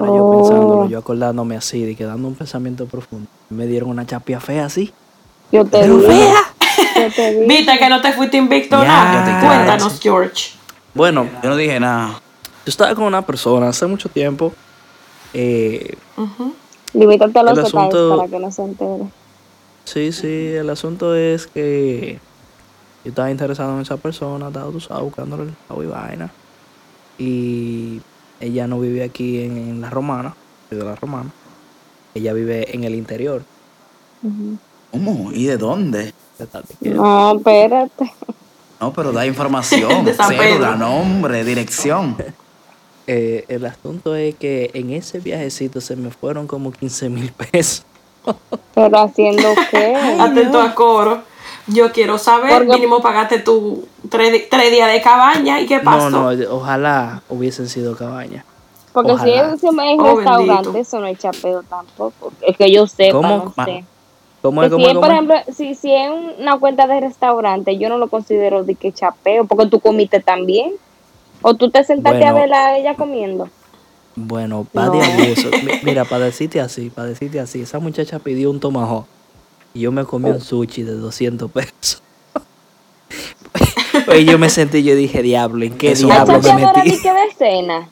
[0.07, 0.37] Yo Oh.
[0.39, 3.27] pensándolo, yo acordándome así, de que dando un pensamiento profundo.
[3.51, 4.93] Me dieron una chapia fea así.
[5.53, 6.09] Yo te Pero digo.
[6.11, 6.35] fea.
[6.97, 7.45] Yo te.
[7.49, 9.41] ¿Viste que no te fuiste invicto Ya, nada?
[9.47, 10.53] Cuéntanos, George.
[10.95, 12.09] Bueno, Yo no dije nada.
[12.13, 12.19] yo
[12.67, 14.53] estaba con una persona hace mucho tiempo.
[15.35, 15.97] eh.
[16.93, 19.05] Limítate a los asunto- para que no se entere.
[19.85, 22.19] sí, sí, el asunto es que
[23.05, 26.31] yo estaba interesado en esa persona, estaba, tú sabes, buscándole el y vaina.
[27.19, 28.01] Y
[28.40, 30.35] ella no vive aquí en, en La Romana,
[30.70, 31.31] de La Romana.
[32.14, 33.42] Ella vive en el interior.
[34.90, 35.31] ¿Cómo?
[35.33, 36.12] ¿Y de dónde?
[36.81, 38.12] No, espérate.
[38.81, 40.07] No, pero da información.
[40.29, 42.16] Cédula, nombre, dirección.
[43.12, 47.85] Eh, el asunto es que en ese viajecito se me fueron como 15 mil pesos.
[48.74, 49.96] Pero haciendo qué?
[49.96, 51.22] Atento a coro.
[51.66, 56.11] Yo quiero saber, Porque- mínimo pagaste tu tres, tres días de cabaña y qué pasó.
[56.11, 58.44] No, no, ojalá hubiesen sido cabañas.
[58.92, 59.55] Porque si Ojalá.
[59.55, 60.79] es en Oh, restaurante, bendito.
[60.79, 62.33] eso no es chapeo tampoco.
[62.40, 63.53] Es que yo sepa, ¿Cómo?
[63.57, 63.85] no sé.
[64.42, 64.68] ¿Cómo es?
[64.68, 64.92] si ¿Cómo es?
[64.92, 68.75] es, por ejemplo, si, si es una cuenta de restaurante, yo no lo considero de
[68.75, 70.73] que chapeo, porque tú comiste también.
[71.42, 73.49] O tú te sentaste a verla a ella comiendo.
[74.16, 75.01] Bueno, pa' No.
[75.85, 79.07] Mira, para decirte así, para decirte así, esa muchacha pidió un tomahawk
[79.73, 82.03] y yo me comí un sushi de 200 pesos.
[84.07, 87.01] Pues yo me sentí, yo dije, diablo, ¿en qué Eso ¿Hay diablo me metí?
[87.03, 87.89] que de cena?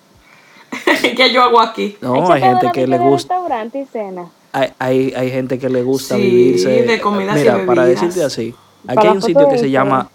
[1.16, 1.96] ¿Qué yo hago aquí?
[2.00, 4.28] No, hay gente que le gusta, restaurante y cena.
[4.52, 6.68] hay, hay, hay gente que le gusta Sí, vivirse.
[6.82, 8.54] de comidas y Mira, para decirte así,
[8.86, 10.10] Para aquí hay un sitio que se llama,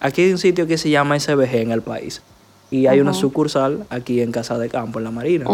[0.00, 2.22] aquí hay un sitio que se llama SBG en el país.
[2.70, 5.46] Y hay una sucursal aquí en Casa de Campo, en la Marina.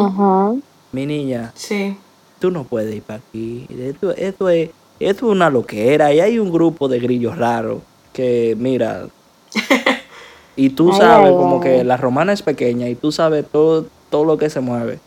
[0.93, 1.97] Mi niña, Sí.
[2.39, 3.67] tú no puedes ir para aquí.
[3.71, 4.71] Esto, esto es,
[5.01, 6.13] esto es una loquera.
[6.15, 7.79] Y hay un grupo de grillos raros
[8.15, 9.07] que, mira,
[10.57, 11.63] y tú Ay, sabes ay, como ay.
[11.63, 14.99] que la romana es pequeña y tú sabes todo, todo lo que se mueve.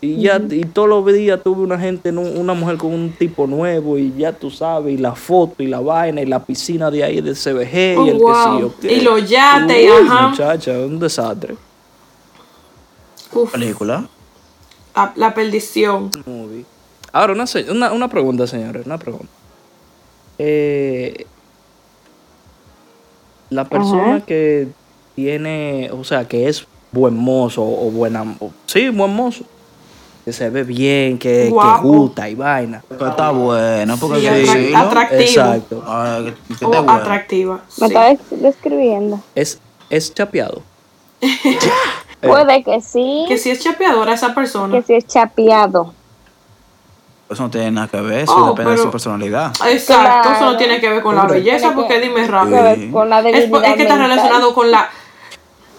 [0.00, 3.96] Y ya, y todos los días tuve una gente, una mujer con un tipo nuevo
[3.96, 7.22] y ya tú sabes, y la foto y la vaina y la piscina de ahí
[7.22, 8.34] del CBG Oh, y el que wow.
[8.34, 8.92] sí yo qué.
[8.92, 10.28] Y los yates, y ajá.
[10.28, 11.56] Muchacha, un desastre.
[13.32, 14.06] Uf, Película.
[14.94, 16.10] la, la perdición.
[16.26, 16.66] Movie.
[17.10, 19.28] Ahora, una, se- una, una pregunta, señores, una pregunta.
[20.38, 21.26] Eh,
[23.54, 24.26] la persona Ajá.
[24.26, 24.68] que
[25.14, 29.44] tiene, o sea, que es buen mozo o buena, o- sí, buen mozo,
[30.24, 31.50] que se ve bien, que,
[31.82, 32.82] gusta y vaina.
[32.88, 34.78] Que está bueno, porque Sí, decirlo.
[34.78, 35.20] atractivo.
[35.20, 35.84] Exacto.
[35.86, 36.92] Ay, que- que esté O bueno.
[36.92, 37.54] atractiva.
[37.56, 37.94] Me sí.
[37.94, 39.20] está des- describiendo.
[39.34, 40.62] Es, es chapeado.
[42.20, 44.74] Puede que sí, Que si es chapeadora esa persona.
[44.74, 45.92] que sí es chapeado.
[47.30, 49.52] Eso no tiene nada que ver, eso Oh, depende de su personalidad.
[49.68, 52.92] Exacto, eso no tiene que ver con la belleza, porque que- dime rápido.
[52.92, 54.90] Con la Es, es que está relacionado con la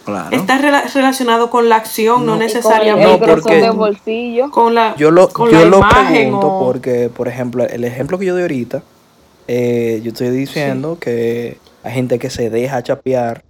[0.05, 0.35] Claro.
[0.35, 4.51] está rela- relacionado con la acción, no, Y con el- necesariamente porque- de bolsillo.
[4.51, 7.83] con la Yo lo, con yo la lo imagen pregunto o- porque, por ejemplo, el
[7.83, 8.83] ejemplo que yo doy ahorita,
[9.47, 13.43] eh, yo estoy diciendo que hay gente que se deja chapear,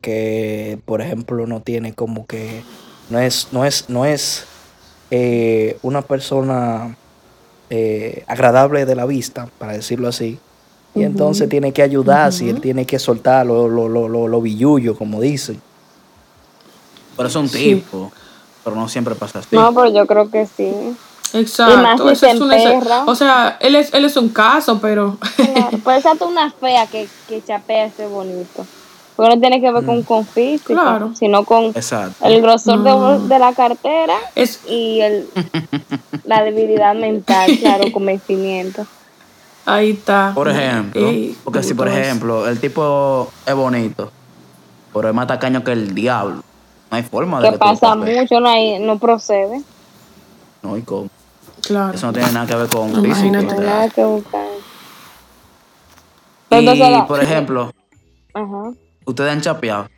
[0.00, 2.62] que, por ejemplo, no tiene como que,
[3.10, 4.46] no es, no es, no es
[5.10, 6.96] eh, una persona
[7.70, 10.38] eh, agradable de la vista, para decirlo así.
[10.94, 14.40] Y entonces tiene que ayudar, si él tiene que soltar lo, lo, lo, lo, lo
[14.40, 15.60] billullo, como dicen.
[17.16, 17.74] Pero es un Sí.
[17.76, 18.10] tipo.
[18.64, 19.54] Pero no siempre pasa así.
[19.54, 20.72] No, pero yo creo que sí.
[21.34, 22.08] Exacto.
[22.08, 25.18] si se es una- o sea, él es, él es un caso, pero.
[25.36, 28.66] Claro, puede ser una fea que, que chapea ese bonito.
[29.18, 31.10] Porque no tiene que ver con, con físico, Claro.
[31.16, 32.24] sino con Exacto.
[32.24, 35.28] el grosor de, de la cartera Es, y el,
[36.24, 38.86] la debilidad mental, claro, convencimiento.
[39.66, 40.30] ahí está.
[40.36, 44.12] Por ejemplo, Ey, porque si por ejemplo el tipo es bonito,
[44.94, 46.44] pero es más tacaño que el diablo,
[46.88, 49.62] no hay forma de Que que pasa mucho, no, hay, no procede.
[50.62, 51.08] No hay cómo.
[51.66, 51.92] Claro.
[51.92, 53.46] Eso no tiene nada que ver con Imagínate.
[53.46, 53.60] físico.
[53.60, 53.74] No sea.
[53.74, 54.46] nada que buscar.
[56.50, 57.72] Y Entonces, por ejemplo,
[58.32, 58.70] Ajá.
[59.10, 59.88] Ustedes han chapeado.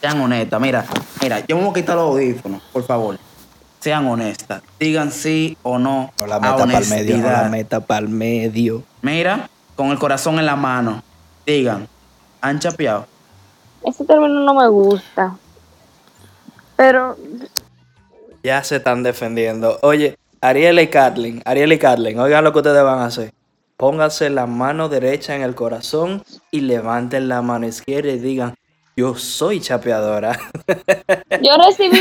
[0.00, 0.60] Sean honestas.
[0.60, 0.84] Mira,
[1.22, 3.18] mira, yo me voy a quitar los audífonos, por favor.
[3.80, 4.62] Sean honestas.
[4.78, 6.12] Digan sí o no.
[6.18, 7.50] No la meta para el medio, no la honestidad.
[7.50, 8.82] meta para el medio.
[9.02, 11.02] Mira, con el corazón en la mano.
[11.46, 11.88] Digan,
[12.40, 13.06] ¿han chapeado?
[13.84, 15.36] Ese término no me gusta.
[16.76, 17.16] Pero
[18.42, 19.78] Ya se están defendiendo.
[19.82, 23.32] Oye, Ariel y Kathleen, Ariel y Kathleen, oigan lo que ustedes van a hacer.
[23.82, 28.54] Pónganse la mano derecha en el corazón y levanten la mano izquierda y digan,
[28.96, 30.36] yo soy chapeadora.
[31.40, 32.00] yo recibí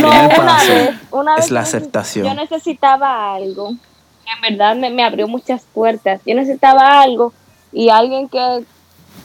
[0.00, 0.08] no,
[0.40, 2.26] una vez, una es vez la yo neces- aceptación.
[2.28, 3.68] Yo necesitaba algo.
[3.70, 6.22] En verdad me, me abrió muchas puertas.
[6.24, 7.34] Yo necesitaba algo
[7.72, 8.64] y alguien que,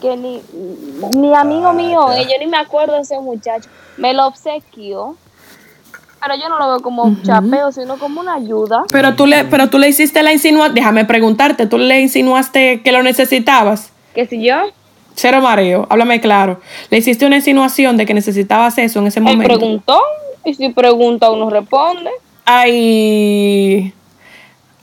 [0.02, 0.41] que ni,
[1.13, 5.15] ni amigo Ah, mío, eh, yo ni me acuerdo de ese muchacho, me lo obsequió.
[6.21, 8.84] Pero yo no lo veo como chapeo, sino como una ayuda.
[8.91, 10.75] Pero tú le, pero tú le hiciste la insinuación.
[10.75, 13.91] Déjame preguntarte, tú le insinuaste que lo necesitabas.
[14.13, 14.56] Que si yo,
[15.17, 16.62] Cero mareo, háblame claro.
[16.91, 19.47] Le hiciste una insinuación de que necesitabas eso en ese él momento.
[19.47, 19.99] preguntó,
[20.45, 22.12] y si pregunta uno responde.
[22.45, 23.93] Ay.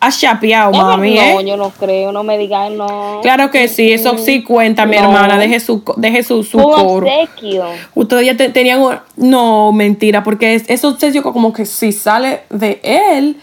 [0.05, 1.45] Has chapeado, Es verdad, mami, no, ¿eh?
[1.47, 3.21] yo no creo, no me digan no.
[3.23, 5.05] Claro que sí, eso sí cuenta, mi No.
[5.05, 5.39] hermana.
[5.39, 7.07] Deje su, deje su, su coro.
[7.07, 7.65] obsequio.
[7.95, 8.81] Ustedes ya te- tenían.
[8.83, 13.37] un- No, mentira, porque es, eso obsesión como que si sale de él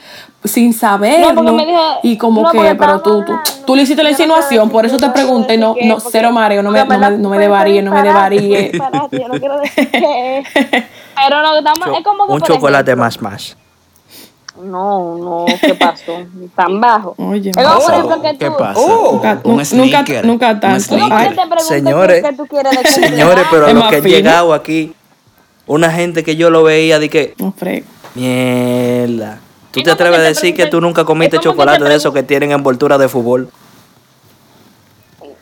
[0.43, 1.30] sin saberlo.
[1.34, 3.34] No, porque me dijo- y como no, que, pero tú, tú,
[3.65, 6.62] tú le hiciste la no insinuación, por eso te no pregunté, no, no, cero mareo,
[6.63, 8.71] no me, no me, no me devaríe, no me devaríe.
[9.12, 10.43] Yo no quiero decir qué.
[11.15, 13.56] Pero no, estamos, es como que Un chocolate más más.
[14.63, 16.13] No, no, ¿qué pasó?
[16.56, 17.15] Tan bajo.
[17.17, 18.58] Oye, Oh, que ¿Qué tú.
[18.58, 18.80] pasa?
[18.80, 19.12] Oh.
[19.13, 20.26] Nunca- un nunca- sneaker.
[20.26, 20.78] nunca un tanto.
[20.78, 21.02] Te
[21.65, 23.10] Señores, qué, qué tú quieres de cumpleaños.
[23.10, 24.93] Señores, pero a lo que he llegado aquí,
[25.67, 27.86] una gente que yo lo veía de que, No frego.
[28.15, 29.39] mierda.
[29.71, 32.52] ¿Tú te atreves a decir que tú nunca comiste chocolate te de esos que tienen
[32.52, 33.50] envoltura de fútbol?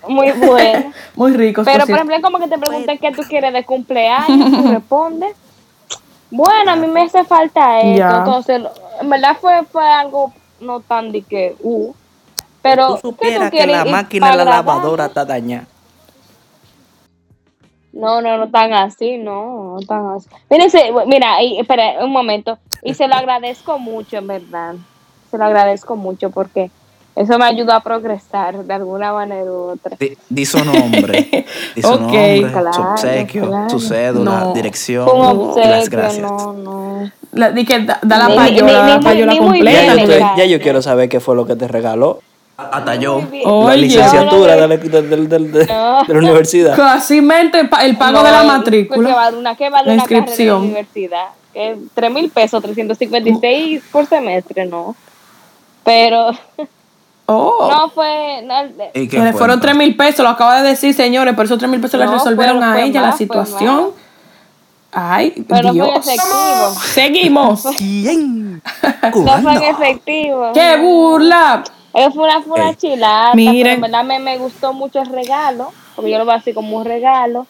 [0.07, 0.91] Muy bueno.
[1.15, 1.63] Muy rico.
[1.65, 5.35] Pero por ejemplo, es como que te pregunten qué tú quieres de cumpleaños, tú respondes.
[6.31, 7.97] Bueno, a mí me hace falta esto.
[7.97, 8.17] Ya.
[8.17, 8.61] Entonces,
[9.01, 11.93] en verdad fue, fue algo no tan de que, uh.
[12.61, 13.77] Pero, Tú ¿qué supieras tú que quieres?
[13.77, 15.65] la máquina de la lavadora está dañada.
[17.91, 20.29] No, no, no tan así, no, no tan así.
[20.49, 22.59] Mírense, mira, y, espera un momento.
[22.83, 24.75] Y se lo agradezco mucho, en verdad.
[25.31, 26.69] Se lo agradezco mucho porque
[27.21, 29.95] eso me ayudó a progresar de alguna manera u otra.
[29.99, 31.45] Di, di su nombre.
[31.75, 31.99] Di su Ok.
[32.01, 33.69] nombre, su Claro, obsequio, claro.
[33.69, 34.53] su cédula, No.
[34.53, 36.31] dirección y las obsequio, gracias.
[36.31, 37.11] no, no.
[37.33, 39.95] La, di que da, da la Ni- payola, ni- la ni- payola ni muy completa.
[40.37, 42.21] Ya yo, ya quiero saber qué fue lo que te regaló.
[42.57, 43.21] Hasta yo.
[43.67, 46.03] La licenciatura de, la, de- de- de- de- No.
[46.03, 46.75] de la universidad.
[46.75, 49.09] Casi mente pa- el pago No, de la pues, matrícula.
[49.09, 50.47] Que vale una, vale La una carrera inscripción.
[50.57, 51.25] en la universidad.
[51.53, 54.95] Que 3 mil pesos, 356 por semestre, no.
[55.83, 56.31] Pero
[57.31, 57.69] Oh.
[57.69, 58.41] no fue.
[58.43, 59.61] no, de- ¿Y qué Que le fue, fueron entonces?
[59.61, 62.13] 3 mil pesos, lo acaba de decir, señores, pero esos 3 mil pesos le No,
[62.13, 63.91] resolvieron fue- a fue ella más, la situación.
[64.91, 66.07] Ay, pero no fue Dios.
[66.07, 66.81] efectivo.
[66.93, 67.67] Seguimos.
[67.79, 68.61] Bien.
[69.15, 70.51] No fue en efectivo.
[70.53, 71.63] ¡Qué burla!
[71.93, 73.61] Eso fue una, fue una chilata, Miren.
[73.63, 76.77] pero en verdad me, me gustó mucho el regalo, porque yo lo veo así como
[76.77, 77.47] un regalo,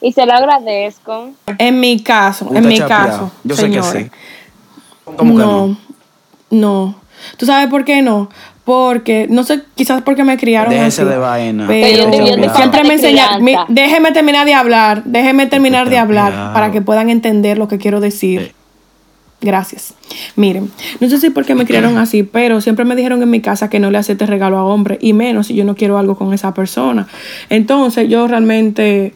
[0.00, 1.30] y se lo agradezco.
[1.58, 3.06] En mi caso, ¿Usted en mi chapeado?
[3.08, 4.10] caso, Yo sé que sí.
[5.16, 5.66] ¿Cómo que no?
[5.68, 5.76] no,
[6.50, 6.94] no.
[7.38, 8.28] ¿Tú sabes por qué no?
[8.68, 11.10] Porque, no sé, quizás porque me criaron Déjese así.
[11.10, 11.64] de vaina.
[11.66, 13.42] Pero yo te- yo te siempre me enseñaron.
[13.70, 15.04] Déjeme terminar de hablar.
[15.06, 18.42] Déjeme terminar de hablar para que puedan entender lo que quiero decir.
[18.42, 18.52] Sí.
[19.40, 19.94] Gracias.
[20.36, 23.70] Miren, no sé si porque me criaron así, pero siempre me dijeron en mi casa
[23.70, 26.34] que no le acepte regalo a hombre, y menos si yo no quiero algo con
[26.34, 27.08] esa persona.
[27.48, 29.14] Entonces, yo realmente,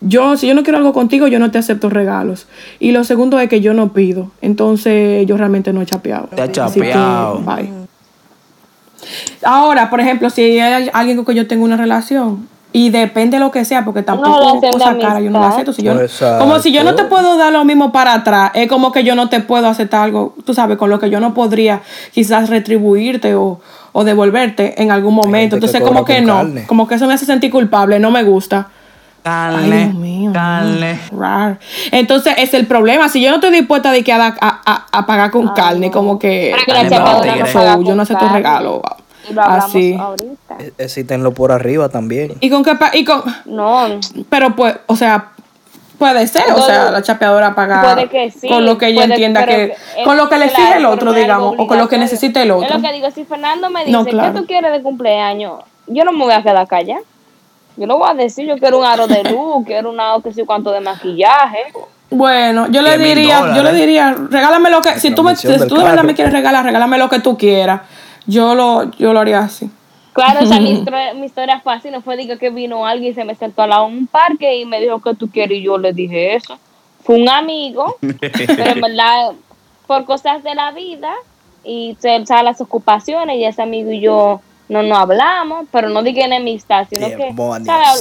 [0.00, 2.48] yo, si yo no quiero algo contigo, yo no te acepto regalos.
[2.80, 4.32] Y lo segundo es que yo no pido.
[4.42, 6.26] Entonces, yo realmente no he chapeado.
[6.34, 7.38] Te Así que, chapeado.
[7.44, 7.85] bye.
[9.42, 13.40] Ahora, por ejemplo, si hay alguien con que yo tengo una relación y depende de
[13.40, 15.72] lo que sea, porque tampoco de cosa cara yo no la acepto.
[15.72, 16.44] Si yo, Exacto.
[16.44, 19.14] como si yo no te puedo dar lo mismo para atrás, es como que yo
[19.14, 21.80] no te puedo aceptar algo, tú sabes, con lo que yo no podría
[22.12, 23.60] quizás retribuirte o,
[23.92, 25.56] o devolverte en algún momento.
[25.56, 26.66] Entonces, como que no, carne.
[26.66, 28.68] como que eso me hace sentir culpable, no me gusta.
[29.26, 30.30] Ay, carne, mío.
[30.32, 31.00] carne.
[31.10, 31.58] Rar.
[31.90, 33.08] Entonces, es el problema.
[33.08, 36.18] Si yo no estoy dispuesta de que a, a, a- a pagar con carne, como
[36.18, 36.52] que.
[36.54, 38.38] Pero que la Carne no So, yo no acepto carne.
[38.38, 38.82] regalo.
[39.28, 39.94] Y lo hablamos Así.
[39.98, 40.56] ahorita.
[40.60, 42.34] E- Exítenlo por arriba también.
[42.40, 42.76] ¿Y con qué?
[42.76, 43.88] pa- Y con, No,
[44.30, 45.30] pero pues, o sea,
[45.98, 46.44] puede ser.
[46.54, 48.48] O sea, la chapeadora paga puede que sí.
[48.48, 49.74] con lo que ella puede- entienda que.
[50.04, 51.56] Con lo que le exige el otro, digamos.
[51.58, 52.68] O con lo que necesite el otro.
[52.68, 54.32] Es lo que digo, si Fernando me dice, No, claro.
[54.32, 55.62] ¿qué tú quieres de cumpleaños?
[55.88, 57.00] Yo no me voy a quedar callada.
[57.76, 60.32] Yo lo voy a decir, yo quiero un aro de luz, quiero un aro que
[60.32, 61.58] sé cuánto de maquillaje.
[62.10, 65.74] Bueno, yo le diría, yo le diría, regálame lo que, si tú, me, si tú
[65.76, 67.82] de verdad me quieres regalar, regálame lo que tú quieras.
[68.26, 69.70] Yo lo, yo lo haría así.
[70.12, 73.12] Claro, o sea, mi, historia, mi historia fue así, no fue digo que vino alguien
[73.12, 75.58] y se me sentó al lado de un parque y me dijo que tú quieres
[75.58, 76.58] y yo le dije eso.
[77.04, 79.32] Fue un amigo, pero en verdad,
[79.86, 81.12] por cosas de la vida
[81.64, 85.88] y se- o sea, las ocupaciones y ese amigo y yo no nos hablamos, pero
[85.88, 87.32] no dije enemistad, sino que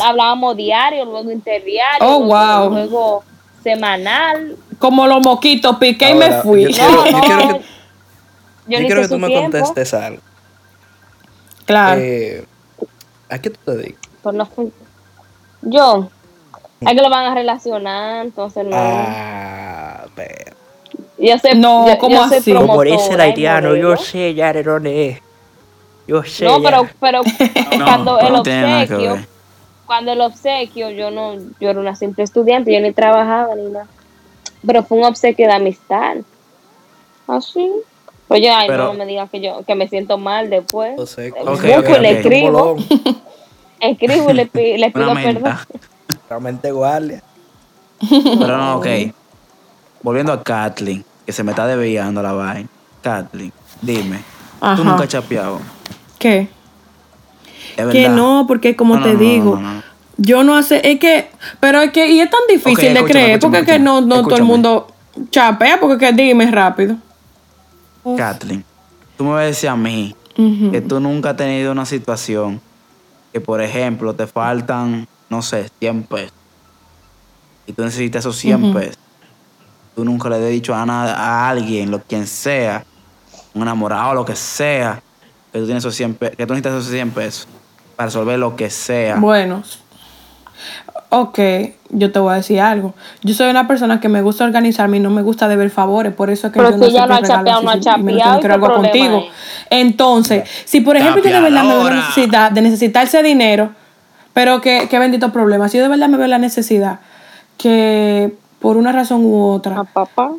[0.03, 2.69] hablábamos diario, luego interdiario, Oh, luego, wow.
[2.71, 3.23] luego
[3.63, 4.55] semanal.
[4.79, 6.63] Como los moquitos, piqué y me fui.
[6.63, 7.59] Yo quiero, No, yo no, quiero que, yo
[8.67, 10.21] yo ni quiero sé que tú me contestes algo.
[11.65, 12.01] Claro.
[12.01, 12.45] Eh,
[13.29, 14.01] ¿A qué tú te dedicas?
[14.21, 14.47] pues no
[15.61, 16.09] Yo,
[16.81, 18.75] es que lo van a relacionar, entonces no.
[18.75, 20.55] Ah, pero.
[21.17, 22.53] Yo sé, No, yo, ¿cómo yo así?
[22.53, 25.24] Como dice el y haitiano, yo sé ya de dónde es.
[26.07, 26.45] Yo sé.
[26.45, 27.21] No, pero, pero
[27.83, 29.17] cuando el obsequio,
[29.85, 33.87] cuando el obsequio, yo no, yo era una simple estudiante, yo ni trabajaba ni nada.
[34.65, 36.17] Pero fue un obsequio de amistad.
[37.27, 37.71] Así.
[38.27, 40.93] Oye, ay, Pero- no, no me digas que yo, que me siento mal después.
[40.97, 42.17] Yo sé, Eh, Ok, busco ok, y le ok.
[42.17, 42.75] escribo,
[43.79, 45.57] escribo y le, pi- le pido perdón.
[46.29, 47.21] realmente guardia.
[48.09, 48.87] Pero no, ok.
[50.01, 52.67] Volviendo a Kathleen, que se me está desviando la vaina.
[53.01, 54.21] Kathleen, dime,
[54.59, 54.75] Ajá.
[54.75, 55.59] tú nunca has chapeado.
[56.19, 56.47] ¿Qué?
[57.77, 59.83] Es Que no, porque como No, te no, digo, no, no.
[60.17, 63.59] yo no hace, es que, pero es que, y es tan difícil de creer, porque
[63.59, 64.87] es que no, no todo el mundo
[65.29, 66.95] chapea, porque que dime rápido.
[68.17, 68.63] Kathleen,
[69.17, 70.15] tú me vas a decir a mí
[70.71, 72.61] que tú nunca has tenido una situación
[73.33, 76.33] que, por ejemplo, te faltan, no sé, 100 pesos.
[77.67, 78.99] Y tú necesitas esos 100 pesos.
[79.95, 82.85] Tú nunca le has dicho a, nada, a alguien, lo quien sea,
[83.53, 85.01] un enamorado, lo que sea,
[85.55, 87.47] que tú, tienes esos 100 pe- que tú necesitas esos 100 pesos
[87.95, 89.15] para resolver lo que sea.
[89.15, 89.63] Bueno,
[91.09, 91.39] ok,
[91.91, 92.93] yo te voy a decir algo.
[93.23, 96.29] Yo soy una persona que me gusta organizarme y no me gusta deber favores, por
[96.29, 98.51] eso es que Pero yo si no ella no ha chapeado, no ha chapeado, ¿y
[98.51, 99.25] algo contigo.
[99.69, 103.69] Entonces, si por ejemplo yo de verdad me veo la necesidad de necesitar ese dinero,
[104.33, 106.99] pero que, qué bendito problema, si yo de verdad me veo la necesidad
[107.57, 110.31] que por una razón u A otra papá.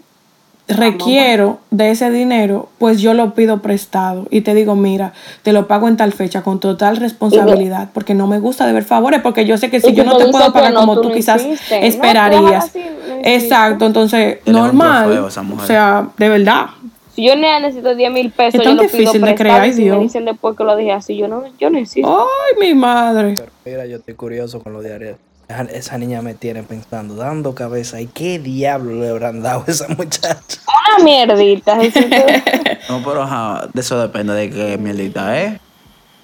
[0.69, 5.13] Requiero de ese dinero, pues yo lo pido prestado y te digo, mira,
[5.43, 9.21] te lo pago en tal fecha con total responsabilidad, porque no me gusta deber favores,
[9.21, 12.73] porque yo sé que si yo no te puedo pagar no, como tú quizás esperarías.
[12.75, 13.07] no.
[13.23, 15.19] Exacto, entonces, normal.
[15.19, 16.67] O sea, de verdad.
[17.15, 19.67] Si yo ne- necesito 10 mil pesos, Es yo tan lo pido difícil de crear,
[19.67, 19.97] y si Dios.
[19.97, 21.69] me dicen después que lo dije así, yo no, yo.
[21.69, 23.35] Ay, mi madre.
[23.37, 25.17] Pero mira, yo estoy curioso con lo de Ariel.
[25.49, 28.01] Esa, esa niña me tiene pensando, dando cabeza.
[28.01, 30.61] ¿Y qué diablo le habrán dado a esa muchacha?
[30.97, 31.77] Una mierdita.
[31.77, 35.61] así que- No, pero ajá, de eso depende de qué mierdita es.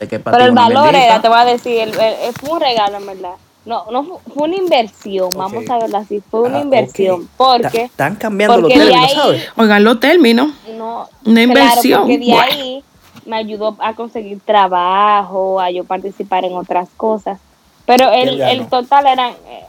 [0.00, 1.04] De qué para Pero el valor mierdita.
[1.06, 3.34] era, te voy a decir, el- el- fue un regalo, en verdad.
[3.64, 7.28] No, no fue, fue una inversión, vamos a verlo así, fue una Ah, inversión.
[7.36, 9.44] Porque, Están cambiando los porque términos, ahí- ¿sabes?
[9.56, 10.48] Oigan los términos.
[10.76, 11.82] no, Una inversión.
[11.84, 12.52] Claro, porque de Bueno.
[12.52, 12.84] ahí
[13.24, 17.38] me ayudó a conseguir trabajo, a yo participar en otras cosas.
[17.86, 19.66] Pero el, el total era, eh,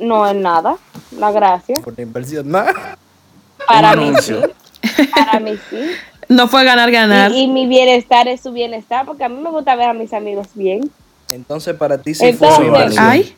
[0.00, 0.76] no es nada,
[1.18, 1.76] la gracia.
[1.82, 2.96] Por la inversión, nada.
[3.66, 4.34] Para mí sí,
[5.14, 5.90] para mí sí.
[6.28, 7.32] No fue ganar, ganar.
[7.32, 10.12] Y, y mi bienestar es su bienestar, porque a mí me gusta ver a mis
[10.12, 10.90] amigos bien.
[11.30, 13.04] Entonces, para ti sí Entonces- fue una inversión.
[13.06, 13.34] Ay,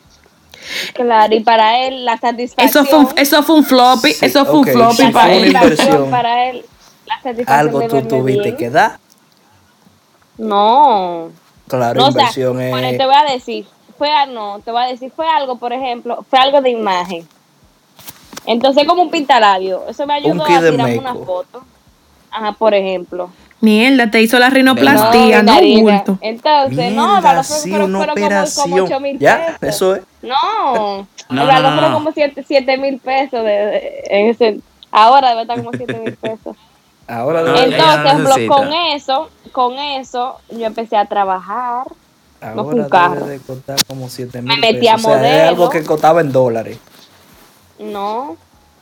[0.93, 2.67] Claro, y para él la satisfacción.
[2.69, 4.13] eso fue, un, eso fue un floppy.
[4.13, 5.53] Sí, eso fue un floppy sí, la para él.
[6.11, 6.65] para él.
[7.07, 8.57] La satisfacción Algo de tú tuviste bien.
[8.57, 8.99] que dar.
[10.37, 11.31] No.
[11.77, 12.97] Claro, No, o sea, inversión bueno, es.
[12.97, 13.65] te voy a decir,
[13.97, 17.27] fue no, te voy a decir, fue algo, por ejemplo, fue algo de imagen.
[18.45, 21.63] Entonces, como un pintalabio, eso me ayudó kit a tirarme una foto.
[22.31, 23.29] Ajá, por ejemplo.
[23.59, 26.17] Mierda, te hizo la rinoplastia, No, no, bulto.
[26.21, 28.81] Entonces, no, Mierda, valor fue, sí, pero una fueron como, como operación.
[28.85, 29.75] 8 mil Ya, pesos.
[29.75, 30.01] eso es.
[30.23, 31.97] No, No, el no, valor no, fueron no.
[31.99, 33.43] como 7 mil pesos.
[33.43, 34.59] De, de- en ese,
[34.89, 36.55] ahora debe estar como 7 mil pesos.
[37.07, 41.85] Ahora No, no Entonces, con eso, con eso, yo empecé a trabajar.
[42.55, 43.15] no fue un ahora carro.
[43.25, 45.11] debe de costar como 7 mil Me metí a pesos.
[45.11, 45.49] O sea, es modelo.
[45.49, 46.77] algo que costaba en dólares.
[47.79, 48.37] No,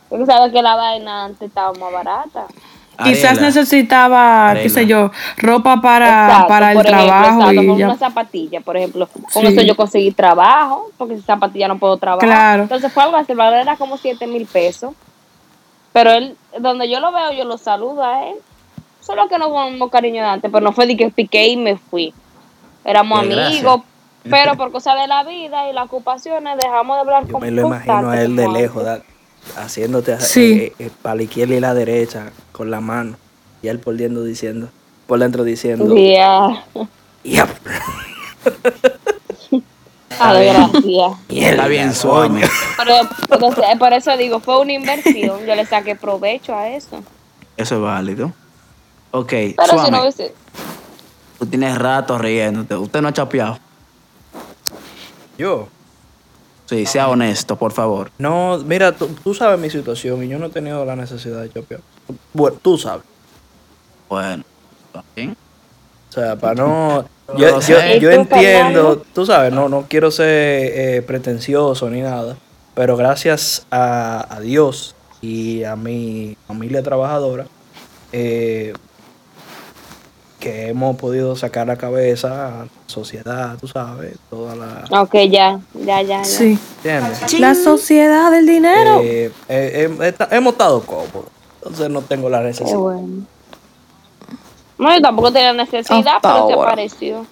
[0.08, 2.46] porque sabes que la vaina antes estaba más barata.
[3.02, 4.70] Quizás necesitaba, qué Arregla.
[4.74, 7.86] sé yo, ropa para, Exacto, para el por ejemplo, trabajo exacto, y con ya.
[7.86, 9.08] una zapatilla, por ejemplo.
[9.32, 9.52] Con Sí.
[9.54, 12.28] eso yo conseguí trabajo, porque sin zapatilla no puedo trabajar.
[12.28, 12.62] Claro.
[12.64, 14.92] Entonces fue algo así, el valor era como 7 mil pesos.
[15.92, 18.36] Pero él, donde yo lo veo, yo lo saludo a él.
[19.00, 21.76] Solo que no con cariño de antes, pero no fue de que piqué y me
[21.78, 22.12] fui.
[22.84, 23.46] Éramos Qué gracia.
[23.58, 23.80] amigos,
[24.28, 27.50] pero por cosas de la vida y las ocupaciones dejamos de hablar Yo con me
[27.50, 29.06] lo imagino a él de como lejos, antes.
[29.56, 30.52] da- haciéndote Sí.
[30.52, 33.16] eh, eh, para la izquierda y la derecha con la mano.
[33.62, 34.68] Y él por dentro diciendo,
[35.06, 36.64] por dentro diciendo, Ya,
[37.24, 37.48] "Ya,
[40.18, 41.18] a la gracia.
[41.28, 42.42] mierda, Está bien suave.
[42.76, 45.46] Pero, por eso digo, fue una inversión.
[45.46, 47.02] Yo le saqué provecho a eso.
[47.56, 48.32] Eso es válido.
[49.12, 50.34] Ok, Pero si no hubiese.
[51.38, 52.76] tú tienes rato riéndote.
[52.76, 53.58] ¿Usted no ha chapeado?
[55.36, 55.68] Yo.
[56.66, 58.12] Sí, sea honesto, por favor.
[58.18, 61.52] No, mira, tú, tú sabes mi situación y yo no he tenido la necesidad de
[61.52, 61.80] chopear.
[62.32, 63.02] Bueno, tú sabes.
[64.08, 64.44] Bueno,
[64.86, 65.36] ¿está bien?
[66.10, 67.04] O sea, para no...
[67.30, 68.00] Yo Yo, yo, sé.
[68.00, 72.36] yo ¿Y tú, entiendo, tú sabes, no, no quiero ser eh, pretencioso ni nada,
[72.74, 77.46] pero gracias a, a Dios y a mi familia trabajadora,
[78.12, 78.72] eh,
[80.40, 84.84] que hemos podido sacar la cabeza a la sociedad, tú sabes, toda la...
[85.02, 86.02] Ok, ya, ya, ya.
[86.02, 86.24] ya.
[86.24, 86.58] Sí.
[86.78, 87.38] ¿Entiendes?
[87.38, 89.02] La sociedad del dinero.
[89.02, 91.26] Eh, eh, eh, hemos estado cómodos,
[91.58, 92.76] entonces no tengo la Qué necesidad.
[92.78, 93.24] bueno.
[94.80, 96.72] No, yo tampoco tenía necesidad, Hasta pero se ahora.
[96.72, 97.26] apareció.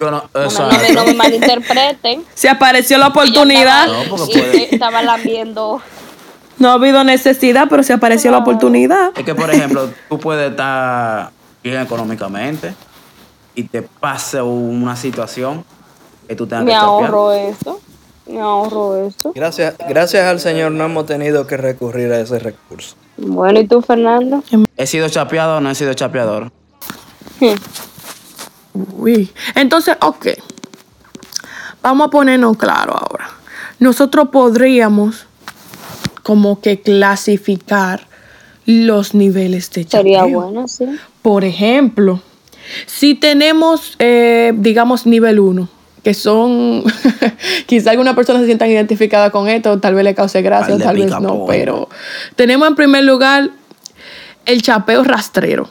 [0.00, 2.24] Yo no, eso me- no me, no me malinterpreten.
[2.34, 3.86] Se apareció la oportunidad.
[3.86, 5.02] No, porque Estaba.
[5.02, 9.12] No ha habido necesidad, pero se apareció la oportunidad.
[9.16, 11.30] Es que, por ejemplo, tú puedes estar
[11.62, 12.74] bien económicamente
[13.54, 15.64] y te pase una situación
[16.28, 17.80] que tú tengas Me que ahorro eso.
[18.26, 19.32] Me ahorro eso.
[19.34, 22.94] Gracias, gracias al Señor no hemos tenido que recurrir a ese recurso.
[23.20, 24.42] Bueno, ¿y tú, Fernando?
[24.76, 26.50] ¿He sido chapeado o no he sido chapeador?
[28.96, 29.30] Uy.
[29.54, 30.28] Entonces, ok.
[31.82, 33.30] Vamos a ponernos claro ahora.
[33.78, 35.26] Nosotros podríamos
[36.22, 38.06] como que clasificar
[38.66, 40.40] los niveles de Sería chapeo.
[40.42, 40.86] bueno, sí.
[41.22, 42.20] Por ejemplo,
[42.86, 45.68] si tenemos, eh, digamos, nivel 1,
[46.02, 46.84] que son,
[47.66, 51.10] quizá alguna persona se sientan identificada con esto, tal vez le cause gracia, tal vez
[51.20, 51.88] no, pero
[52.36, 53.50] tenemos en primer lugar
[54.46, 55.68] el chapeo rastrero,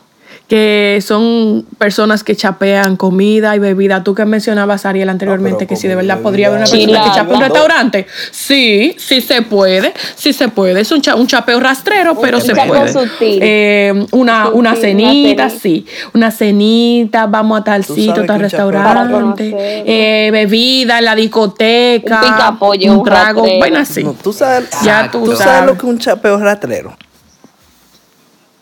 [0.50, 4.04] que son personas que chapean comida y bebida.
[4.04, 7.36] Tú que mencionabas, Ariel, anteriormente, que si de verdad podría haber una persona que chapea
[7.36, 8.08] un restaurante.
[8.32, 10.82] Sí, sí se puede, sí se puede.
[10.82, 12.92] Es un, cha- un chapeo rastrero, pero un se puede.
[12.92, 13.40] sutil.
[13.44, 15.86] Eh, una, Sutil, una cenita, sí.
[16.16, 19.54] Una cenita, vamos a tal sitio, tal restaurante.
[19.86, 22.16] eh, bebida en la discoteca.
[22.16, 24.04] Un picapollo, un un trago, vaina así.
[24.04, 25.66] No, tú sabes, Ya tú tú sabes sabes.
[25.68, 26.98] lo que es un chapeo rastrero.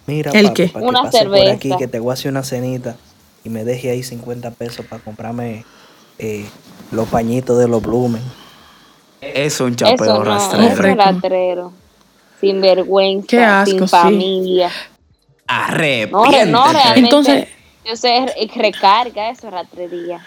[0.07, 0.69] Mira, ¿El papi, qué?
[0.69, 1.53] para que Una pase por cerveza.
[1.53, 2.95] aquí, que te voy a hacer una cenita
[3.43, 5.65] y me deje ahí 50 pesos para comprarme
[6.17, 6.45] eh,
[6.91, 8.21] los pañitos de los Blumen.
[9.21, 10.67] Eso es un chapeo Eso no, rastrero.
[10.89, 11.73] es rastrero.
[12.39, 13.87] Sin vergüenza, Qué asco, sin sí.
[13.87, 14.71] familia.
[15.47, 16.45] Arrepiéntete.
[16.47, 16.99] No, no, realmente.
[16.99, 17.47] Entonces-
[17.85, 20.19] yo sé, re- recarga eso, ratrería.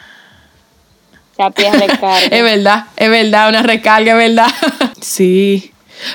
[1.37, 2.19] Chapea recarga.
[2.37, 4.49] Es verdad, es verdad, una recarga, es verdad.
[5.01, 5.73] sí.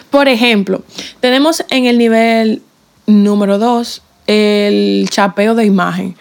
[0.09, 0.83] Por ejemplo,
[1.19, 2.61] tenemos en el nivel
[3.07, 6.15] número 2 el chapeo de imagen.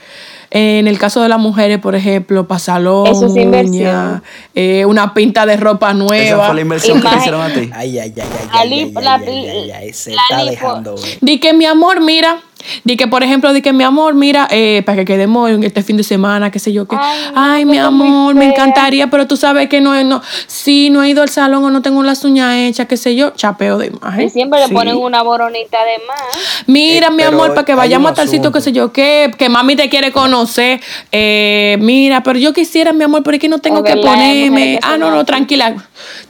[0.57, 4.23] En el caso de las mujeres, por ejemplo, pasalón, Eso es inversión.
[4.55, 6.47] eh, una pinta de ropa Esa nueva.
[6.47, 7.71] fue la inversión que te Imagen- hicieron a ti.
[7.75, 10.45] Ay, ay, ay, ay, La ay, ay, la- ay, ay, ay, ay, se la está
[10.45, 10.95] lipo- dejando.
[11.23, 12.39] Di que mi amor, mira,
[12.85, 15.83] di que por ejemplo, di que mi amor, mira, eh, para que quedemos en este
[15.83, 16.97] fin de semana, qué sé yo qué.
[17.35, 21.23] Ay, mi amor, me encantaría, pero tú sabes que no, no, si no he ido
[21.23, 24.27] al salón o no tengo las uñas hechas, qué sé yo, chapeo de imagen.
[24.27, 24.69] Y siempre Sí.
[24.69, 26.65] le ponen una boronita de más.
[26.67, 29.49] Mira, Eh, mi amor, para que vayamos a tal sitio, qué sé yo, qué, que
[29.49, 30.81] mami te quiere conocer.
[31.13, 34.79] Eh, mira, pero yo quisiera, mi amor, pero es que no tengo que ponerme.
[34.79, 35.75] que Ah, no, no, tranquila.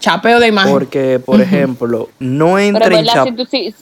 [0.01, 0.73] Chapeo de imagen.
[0.73, 3.29] Porque, por ejemplo, no Pero entra en verdad, chap...
[3.29, 3.75] si tú, si,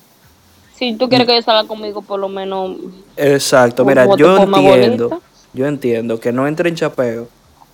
[0.83, 2.77] si tú quieres que yo salga conmigo, por lo menos.
[3.17, 5.27] Exacto, mira, yo entiendo, bonita.
[5.53, 7.29] yo entiendo que no entre en chapeo.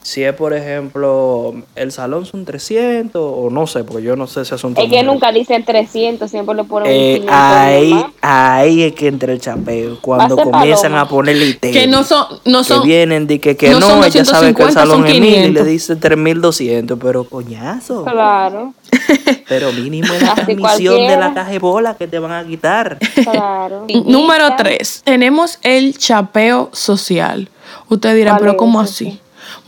[0.09, 4.43] Si es, por ejemplo, el salón son 300 o no sé, porque yo no sé
[4.47, 7.37] si es un Es que nunca dicen 300, siempre le ponen un Eh, 500 de
[7.37, 9.99] ahí, ahí es que entra el chapeo.
[10.01, 11.01] Cuando comienzan paloma.
[11.03, 11.73] a ponerle té.
[11.73, 12.81] que no son, no son.
[12.81, 15.07] que vienen de que, que no no, son ella sabe que el 250, salón son
[15.09, 15.63] es mil y 500.
[15.63, 18.05] le dice 3200, pero coñazo.
[18.05, 18.73] Claro,
[19.47, 22.99] Pero mínimo es la transmisión de la caja de bola que te van a quitar.
[23.25, 23.85] claro.
[24.07, 25.03] Número 3.
[25.05, 27.51] Tenemos el chapeo social.
[27.91, 29.21] Ustedes dirán, ¿Cuál pero ¿cómo así?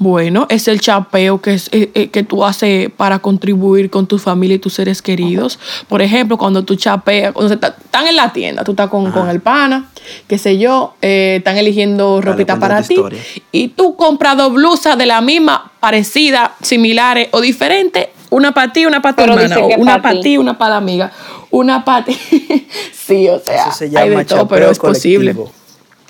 [0.02, 4.18] Bueno, es el chapeo que, es, eh, eh, que tú haces para contribuir con tu
[4.18, 5.58] familia y tus seres queridos.
[5.88, 9.12] Por ejemplo, cuando tú chapeas, cuando se está- están en la tienda, tú estás con,
[9.12, 9.90] con el pana,
[10.26, 12.94] qué sé yo, eh, están eligiendo ropita para ti.
[12.94, 13.20] historia.
[13.52, 18.08] Y tú compras dos blusas de la misma, parecidas, similares o diferentes.
[18.30, 19.66] Una para ti, una para tu Pero hermana.
[19.76, 20.38] Una pa' para ti.
[20.38, 21.12] una para la amiga.
[21.50, 22.16] Una para ti.
[22.94, 25.36] sí, o sea, Eso se hay llama de todo, chapeo pero es posible.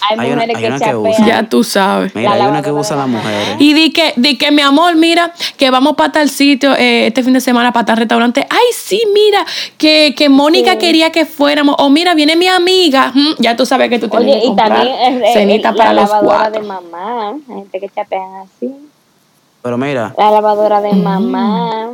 [0.08, 1.26] Hay, una- mujeres hay que una que usa.
[1.26, 2.14] Ya tú sabes.
[2.14, 3.56] Mira, La hay una que las la mujeres.
[3.58, 7.22] Y di que, di que mi amor, mira, que vamos para tal sitio eh, este
[7.22, 8.46] fin de semana para tal restaurante.
[8.48, 9.44] Ay, sí, mira,
[9.78, 10.78] que, que Mónica Sí.
[10.78, 11.76] quería que fuéramos.
[11.78, 13.12] O mira, viene mi amiga.
[13.14, 15.70] Mm, Ya tú sabes que tú tienes Oye, que y comprar también es, es- cenita
[15.72, 16.60] la para los lavadora cuatro.
[16.62, 17.30] de mamá.
[17.48, 18.70] Hay gente que chapean así.
[19.62, 21.90] Pero mira, La lavadora de mamá.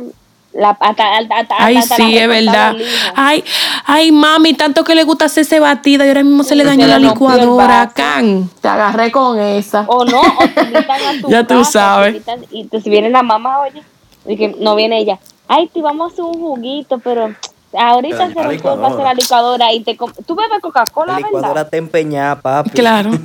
[0.57, 2.75] La, hasta, hasta, hasta- Ay, sí, es verdad.
[3.15, 3.43] Ay,
[3.85, 6.87] ay, mami, tanto que le gusta hacerse batida y ahora mismo se le dañó se
[6.87, 7.91] la licuadora.
[7.93, 9.85] Can, te agarré con esa.
[9.87, 12.13] O no, o te invitan a tu Ya tú casa, sabes.
[12.25, 13.83] te invitan- y te, si viene la mamá, oye,
[14.25, 15.19] y que no viene ella.
[15.47, 17.31] Ay, te vamos a hacer un juguito, pero
[17.77, 19.03] ahorita se de licuadora.
[19.03, 21.75] la licuadora y te com- tú bebes Coca-Cola, La licuadora ¿verdad?
[21.75, 22.71] empeñada, papi.
[22.71, 23.11] Claro.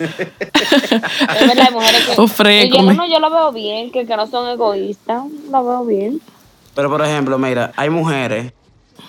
[0.00, 2.82] Es verdad, hay mujeres que Ofrécome.
[2.90, 6.20] Oye, no, yo lo veo bien, que, que no son egoístas, lo veo bien.
[6.78, 8.52] Pero por ejemplo, mira, hay mujeres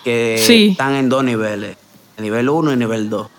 [0.04, 0.70] que Sí.
[0.72, 1.78] están en dos niveles,
[2.18, 3.30] el nivel 1 y nivel 2.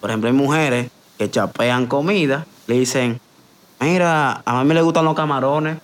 [0.00, 3.20] Por ejemplo, hay mujeres que chapean comida, le dicen,
[3.78, 5.78] mira, a mami le gustan los camarones,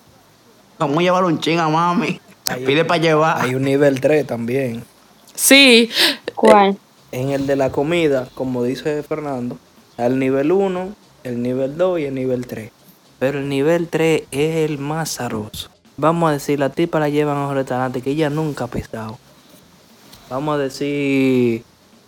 [0.81, 3.41] vamos a llevar un ching a mami, Hay- pide para llevar.
[3.41, 4.83] Hay un nivel 3 también.
[5.37, 5.89] Sí.
[6.35, 6.77] ¿Cuál?
[7.13, 9.59] En el de la comida, como dice Fernando,
[9.97, 10.89] al nivel 1,
[11.23, 12.73] el nivel 2 y el nivel 3.
[13.21, 15.71] Pero el nivel 3 es el más sabroso.
[15.97, 19.19] Vamos a decir, la tipa la llevan a un restaurante que ella nunca ha pisado.
[20.31, 21.63] Vamos a decir,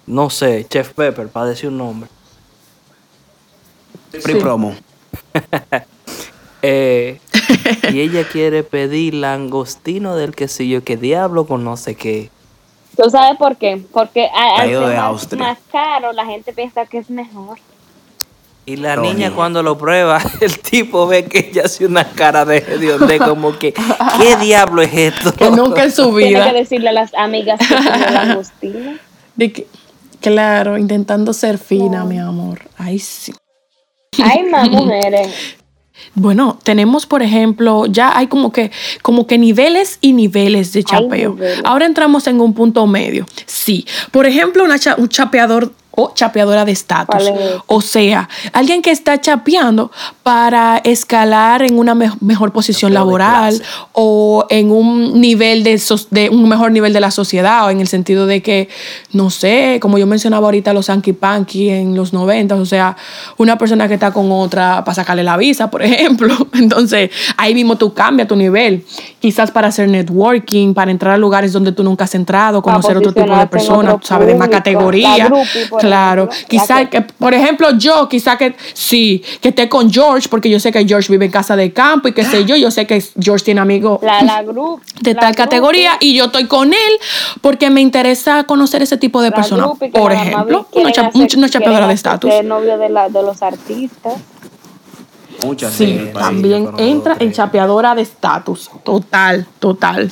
[0.06, 2.10] no sé, Chef Pepper, para decir un nombre.
[4.10, 4.74] Free promo.
[6.66, 7.20] Eh,
[7.92, 12.30] y ella quiere pedir langostino del quesillo, que diablo con no sé qué.
[12.96, 13.84] ¿Tú sabes por qué?
[13.92, 15.42] Porque al Traído ser de más, Austria.
[15.42, 17.58] más caro, la gente piensa que es mejor.
[18.66, 19.08] Y la Tony.
[19.12, 23.58] niña cuando lo prueba, el tipo ve que ella hace una cara de, de como
[23.58, 25.32] que, ¿qué diablo es esto?
[25.34, 26.46] Que nunca en su Tiene vida.
[26.50, 27.74] que decirle a las amigas que
[28.10, 28.98] langostino.
[29.36, 29.66] De que-
[30.20, 32.60] claro, intentando ser fina, mi amor.
[32.78, 33.34] Ay, sí.
[34.22, 35.28] Hay más mujeres.
[36.14, 38.70] Bueno, tenemos, por ejemplo, ya hay como que,
[39.02, 41.34] como que niveles y niveles de chapeo.
[41.34, 41.60] niveles.
[41.64, 43.26] Ahora entramos en un punto medio.
[43.46, 43.86] Sí.
[44.10, 47.22] Por ejemplo, una cha- un chapeador o chapeadora de estatus.
[47.66, 49.90] O sea, alguien que está chapeando
[50.22, 56.30] para escalar en una me- mejor posición laboral o en un nivel de, sos- de
[56.30, 58.68] un mejor nivel de la sociedad o en el sentido de que,
[59.12, 62.96] no sé, como yo mencionaba ahorita los Anki Panky en los 90, o sea,
[63.36, 66.34] una persona que está con otra para sacarle la visa, por ejemplo.
[66.54, 68.84] Entonces, ahí mismo tú cambias tu nivel.
[69.20, 73.12] Quizás para hacer networking, para entrar a lugares donde tú nunca has entrado, conocer otro
[73.12, 75.28] tipo de personas, sabes, de más categoría.
[75.86, 76.28] Claro.
[76.48, 80.72] Quizás que- por ejemplo, yo, quizá que sí, que esté con George, porque yo sé
[80.72, 83.44] que George vive en casa de campo y qué sé yo, yo sé que George
[83.44, 84.80] tiene amigos La, la group.
[85.00, 86.92] de la tal categoría y yo estoy con él
[87.40, 89.68] porque me interesa conocer ese tipo de personas.
[89.92, 92.30] Por ejemplo, una, cha- hacer- una chapeadora de estatus.
[92.30, 94.14] hacerse novio de, la, de los artistas.
[95.44, 96.26] Muchas Sí, en el país.
[96.26, 98.70] también entra en chapeadora de estatus.
[98.82, 100.10] Total, total.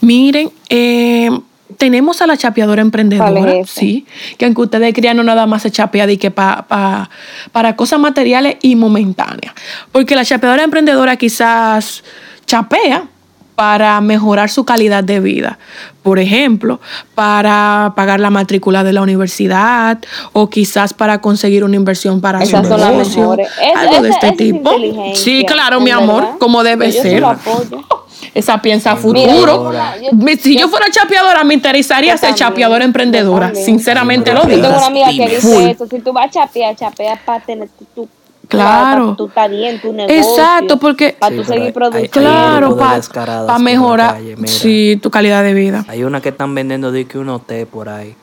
[0.00, 1.30] Miren, eh,
[1.76, 4.06] tenemos a la chapeadora emprendedora, sí,
[4.38, 7.08] que aunque ustedes crean, no nada más se chapea de que pa- pa-
[7.52, 9.54] para cosas materiales y momentáneas.
[9.92, 12.02] Porque la chapeadora emprendedora quizás
[12.46, 13.04] chapea
[13.54, 15.58] para mejorar su calidad de vida.
[16.02, 16.80] Por ejemplo,
[17.14, 19.98] para pagar la matrícula de la universidad
[20.32, 23.36] o quizás para conseguir una inversión para Esas su negocio.
[23.76, 24.72] algo de este tipo.
[25.14, 26.38] Sí, claro, mi amor, verdad.
[26.38, 27.20] como debe ser.
[27.20, 27.84] lo apoyo.
[28.34, 29.72] Esa piensa Mira, futuro.
[30.42, 33.46] si yo yo- fuera chapeadora, me interesaría ser chapeadora emprendedora.
[33.46, 33.64] también.
[33.64, 34.68] Sinceramente Sí, lo pero Yo digo.
[34.68, 35.62] tengo una amiga que dice Full.
[35.64, 35.86] eso.
[35.86, 38.08] Si tú vas a chapear, chapeas para tener tu, tu
[38.48, 39.16] Claro.
[39.16, 40.18] para estás bien, tu negocio.
[40.20, 42.10] Exacto, porque- Para Sí, tú seguir produciendo.
[42.10, 45.84] Claro, para la mejorar sí, tu calidad de vida.
[45.88, 48.14] Hay una que están vendiendo de que uno té por ahí.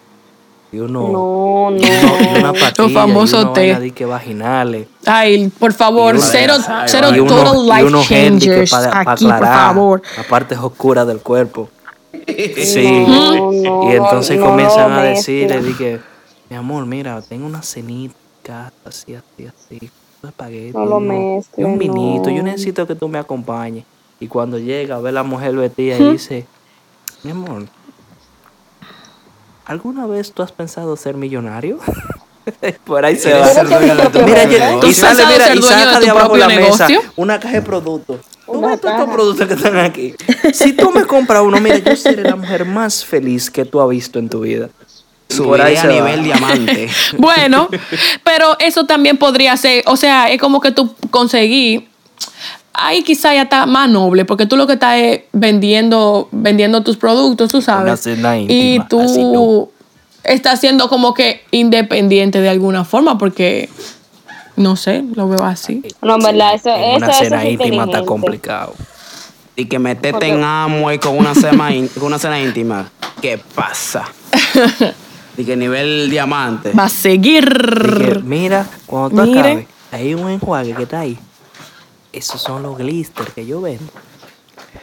[0.72, 1.02] Y uno.
[1.10, 1.78] No, no.
[1.78, 3.92] y uno- y una patilla, y famosos té.
[3.94, 4.88] que vaginales.
[5.06, 8.08] Ay, por favor, Y uno- cero, Ay, cero y uno, total y life uno handy
[8.10, 10.02] que changers para aquí, por favor.
[10.18, 11.70] la parte oscura del cuerpo.
[12.56, 13.06] Sí.
[13.08, 15.68] No, no, y entonces no comienzan a decirle, mezcla.
[15.70, 16.00] di que,
[16.50, 19.90] mi amor, mira, tengo una cenita, así, así, así,
[20.22, 23.86] un espagueti, No lo uno- y mezcle, un vinito, yo necesito que tú me acompañes.
[24.20, 26.46] Y cuando llega, ve a la mujer vestida y dice,
[27.24, 27.66] mi amor,
[29.66, 31.80] ¿alguna vez tú has pensado ser millonario?
[32.86, 33.46] Por ahí se va.
[33.48, 36.00] ser dueño de tu Mira, yo- ¿Tú has sale, pensado mira, ser y de saca
[36.00, 38.20] tu de abajo la mesa una caja de productos.
[38.46, 40.14] Tú ves todos estos productos que están aquí.
[40.54, 43.88] Si tú me compras uno, mira, yo seré la mujer más feliz que tú has
[43.90, 44.70] visto en tu vida.
[45.38, 45.94] Por ahí a va.
[45.94, 46.90] nivel diamante.
[47.18, 47.70] Bueno,
[48.24, 51.88] pero eso también podría ser, o sea, es como que tú conseguí,
[52.74, 56.98] ahí quizá ya está más noble, porque tú lo que estás es vendiendo, vendiendo tus
[56.98, 57.84] productos, tú sabes.
[57.84, 59.70] Una cena y íntima, tú así no.
[60.24, 63.70] estás siendo como que independiente de alguna forma, porque,
[64.56, 65.84] no sé, lo veo así.
[66.02, 68.74] No, en verdad, eso, En eso, una eso cena es íntima está complicado.
[69.56, 72.90] Y que metete Porque- en Amway con una cena, con una cena íntima.
[73.22, 74.06] ¿Qué pasa?
[75.38, 76.74] Y que nivel diamante.
[76.74, 78.22] Va a seguir.
[78.26, 79.40] Mira, cuando tú Miren.
[79.46, 81.18] acabes, hay un enjuague que está ahí.
[82.14, 83.92] Esos son los glister que yo vendo.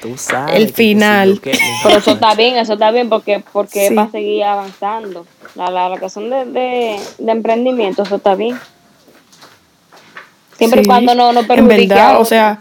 [0.01, 0.55] Tú sabes.
[0.57, 1.41] El que final.
[1.83, 3.95] Pero eso está bien, eso está bien porque, porque Sí.
[3.95, 5.27] va a seguir avanzando.
[5.55, 8.59] La, la, la cuestión de, de, de emprendimiento, eso está bien.
[10.57, 12.61] Siempre y Sí, cuando no, no En perjudique a verdad, o sea.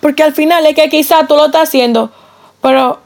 [0.00, 2.10] Porque al final es que quizá tú lo estás haciendo,
[2.60, 3.00] pero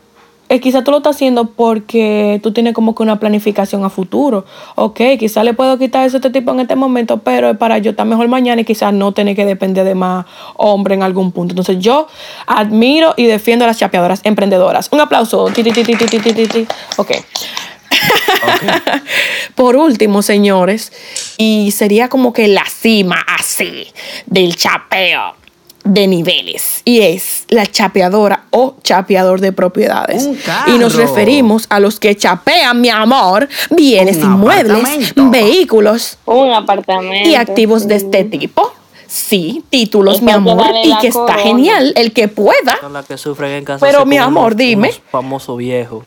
[0.49, 4.44] eh, quizá tú lo estás haciendo porque tú tienes como que una planificación a futuro.
[4.76, 7.78] Ok, quizá le puedo quitar eso a este tipo en este momento, pero es para
[7.78, 11.32] yo estar mejor mañana y quizás no tener que depender de más hombre en algún
[11.32, 11.53] punto.
[11.53, 12.07] Entonces yo
[12.47, 14.88] admiro y defiendo a las chapeadoras emprendedoras.
[14.92, 15.44] Un aplauso.
[16.97, 17.12] Ok.
[19.55, 20.92] Por último, señores,
[21.38, 23.88] y sería como que la cima así
[24.26, 25.45] del chapeo
[25.87, 30.24] de niveles y es la chapeadora o chapeador de propiedades.
[30.24, 36.51] Un Y nos referimos a los que chapean, mi amor, bienes Un inmuebles, vehículos Un
[36.53, 37.28] apartamento.
[37.28, 38.72] y activos de este tipo.
[39.09, 41.39] Sí, títulos, mi amor, y la que está corona.
[41.39, 42.76] genial, el que pueda.
[42.80, 43.84] Son las que sufren en casa.
[43.87, 44.93] Pero, mi amor, dime.
[45.11, 46.05] famosos viejos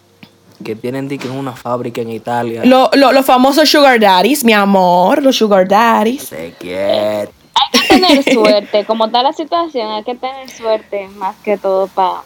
[0.63, 2.61] que tienen en una fábrica en Italia.
[2.65, 6.23] Lo- lo- los famosos sugar daddies, mi amor, los sugar daddies.
[6.23, 7.29] Se quiere.
[7.73, 11.87] Hay que tener suerte, como está la situación, hay que tener suerte más que todo
[11.87, 12.23] para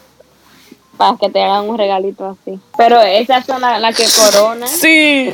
[1.20, 2.58] que te hagan un regalito así.
[2.76, 4.68] Pero esas son las las que coronan.
[4.68, 5.32] Sí.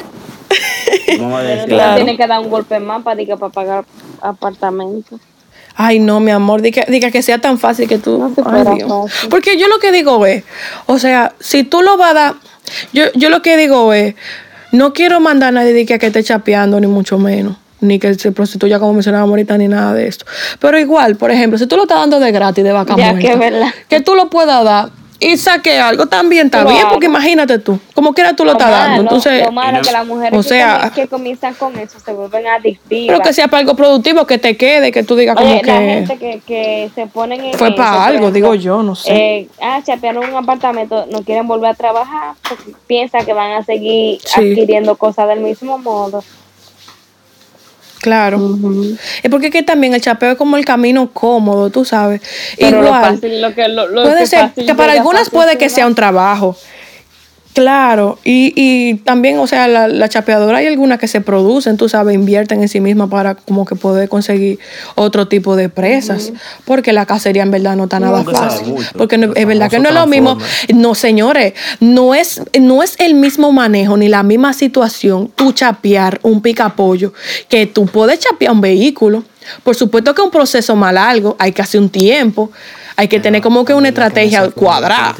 [1.06, 1.94] Pero Claro.
[1.96, 3.84] tienes que dar un golpe más para, para pagar
[4.20, 5.18] apartamento.
[5.76, 8.18] Ay, no, mi amor, diga, diga que sea tan fácil que tú.
[8.18, 9.28] No se Ay, fácil.
[9.30, 10.44] Porque yo lo que digo es,
[10.86, 12.34] o sea, si tú lo vas a dar,
[12.92, 14.14] yo, yo lo que digo es,
[14.72, 18.32] no quiero mandar a nadie que, que esté chapeando, ni mucho menos, ni que se
[18.32, 20.24] prostituya como mencionábamos ahorita, ni nada de esto.
[20.58, 23.72] Pero igual, por ejemplo, si tú lo estás dando de gratis, de vaca Ya muerta,
[23.88, 24.90] que que tú lo puedas dar
[25.22, 29.02] y saque algo también está bien, porque imagínate tú, como quiera tú lo estás dando.
[29.02, 32.12] Entonces, lo malo es que las mujeres o que sea, que, comienzan con eso se
[32.14, 33.18] vuelven adictivas.
[33.18, 35.66] pero que sea para algo productivo, que te quede, que tú digas como Oye, que...
[35.66, 38.94] la gente que, que se ponen en Fue eso, para algo, ejemplo, digo yo, no
[38.94, 39.12] sé.
[39.14, 43.62] eh, ah, chapearon un apartamento, no quieren volver a trabajar porque piensan que van a
[43.62, 44.40] seguir Sí.
[44.40, 46.24] adquiriendo cosas del mismo modo.
[48.00, 48.56] Claro.
[49.22, 52.22] Es porque que también el chapeo es como el camino cómodo, tú sabes.
[52.58, 55.58] Pero lo Igual, fácil, lo que, lo, puede que ser fácil que para algunas puede
[55.58, 56.56] que sea un trabajo.
[57.52, 61.88] Claro, y, y también, o sea, la, la chapeadora hay algunas que se producen, tú
[61.88, 64.60] sabes, invierten en sí mismas para como que poder conseguir
[64.94, 66.32] otro tipo de presas,
[66.64, 68.68] porque la cacería en verdad no está nada fácil.
[68.68, 68.88] mucho.
[68.96, 70.38] Porque no- es verdad que no es lo mismo.
[70.74, 76.20] No, señores, no es, no es el mismo manejo ni la misma situación tú chapear
[76.22, 77.12] un picapollo
[77.48, 79.24] que tú puedes chapear un vehículo.
[79.64, 82.52] Por supuesto que es un proceso más largo, hay que hacer un tiempo,
[83.00, 85.14] hay que tener como que una estrategia cuadrada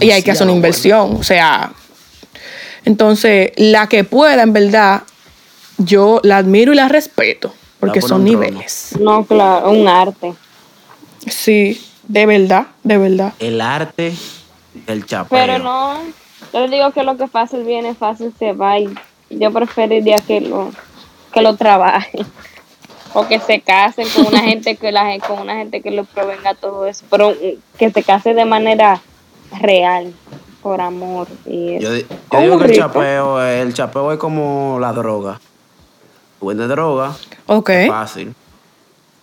[0.00, 1.14] y hay que hacer una inversión.
[1.14, 1.72] O sea,
[2.84, 5.04] entonces la que pueda, en verdad,
[5.78, 8.96] yo la admiro y la respeto, porque por son niveles.
[8.98, 10.34] No, claro, un arte.
[11.28, 13.32] Sí, de verdad, de verdad.
[13.38, 14.12] El arte
[14.84, 15.38] del chapeo.
[15.38, 16.00] Pero no,
[16.52, 18.92] yo les digo que lo que fácil viene, fácil se va y
[19.30, 20.72] yo preferiría que lo,
[21.32, 22.26] que lo trabajen.
[23.14, 26.54] O que se casen con una gente que la con una gente que le provenga
[26.54, 29.00] todo eso, pero mm, que se case de manera
[29.60, 30.12] real,
[30.62, 32.06] por amor y Yo, eso.
[32.40, 35.40] digo que el chapeo, el chapeo es como la droga.
[36.40, 37.12] Tú vendes droga,
[37.46, 37.70] Ok.
[37.88, 38.34] fácil.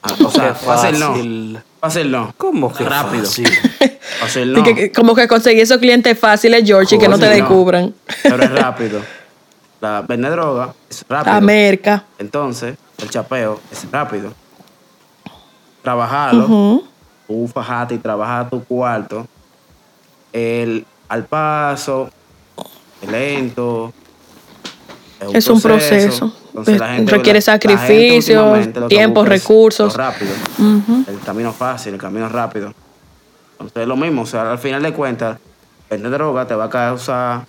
[0.03, 1.61] Ah, O sea, fácil, no.
[1.79, 2.33] Fácil no.
[2.37, 3.23] ¿Cómo que Rápido.
[3.25, 3.47] fácil?
[4.19, 4.63] Fácil no.
[4.63, 7.93] que- que- como que conseguir esos clientes fáciles, George, y que no te descubran.
[8.23, 9.01] Pero es rápido.
[9.79, 11.33] La vender droga es rápido.
[11.35, 12.03] La merca.
[12.19, 14.33] Entonces, el chapeo es rápido.
[15.81, 16.83] Trabajarlo, Ujú.
[17.27, 19.27] tú fajate y trabajar tu cuarto.
[20.31, 22.09] El al paso,
[23.09, 23.91] lento.
[25.33, 26.33] Es un proceso.
[26.49, 29.95] Entonces, la gente- Requiere la- sacrificios, tiempo, recursos.
[29.95, 30.31] rápido.
[30.57, 31.03] Ujú.
[31.07, 32.73] El camino fácil, el camino rápido.
[33.53, 35.37] Entonces es lo mismo, o sea, al final de cuentas,
[35.89, 37.45] vender droga te va a causar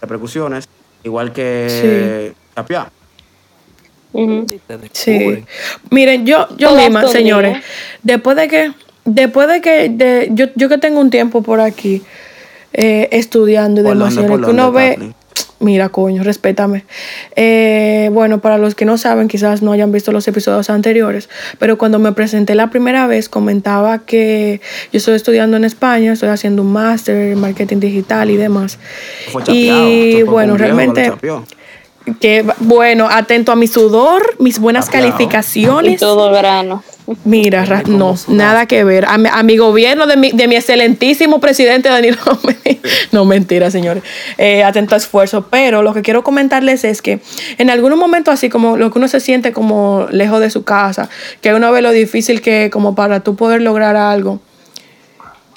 [0.00, 0.68] repercusiones,
[1.02, 2.86] igual que chapear.
[2.88, 2.92] Ujú.
[4.92, 5.44] Sí.
[5.90, 7.58] Miren, yo, yo misma, señores,
[8.02, 8.72] después de que,
[9.04, 12.02] después de que, de, yo, yo que tengo un tiempo por aquí
[12.72, 15.14] eh, estudiando y ¿Por demás, que uno ve,
[15.58, 16.84] mira, coño, respétame.
[17.34, 21.76] Eh, bueno, para los que no saben, quizás no hayan visto los episodios anteriores, pero
[21.76, 24.60] cuando me presenté la primera vez comentaba que
[24.92, 28.78] yo estoy estudiando en España, estoy haciendo un máster en marketing digital y demás.
[29.32, 29.88] Fue chapeado.
[29.88, 31.44] Y bueno, lo realmente chapeó.
[32.20, 35.06] Que bueno, atento a mi sudor, mis buenas Aplauso.
[35.06, 36.00] Y calificaciones.
[36.00, 36.82] todo grano.
[37.24, 39.04] Mira, ra- no, nada que ver.
[39.06, 42.16] A mi, a mi gobierno de mi, de mi excelentísimo presidente Danilo.
[43.12, 44.02] No, mentira, señores.
[44.38, 45.46] Eh, atento a esfuerzo.
[45.50, 47.20] Pero lo que quiero comentarles es que
[47.58, 51.08] en algunos momentos así como lo que uno se siente como lejos de su casa,
[51.40, 54.40] que uno ve lo difícil que como para tú poder lograr algo.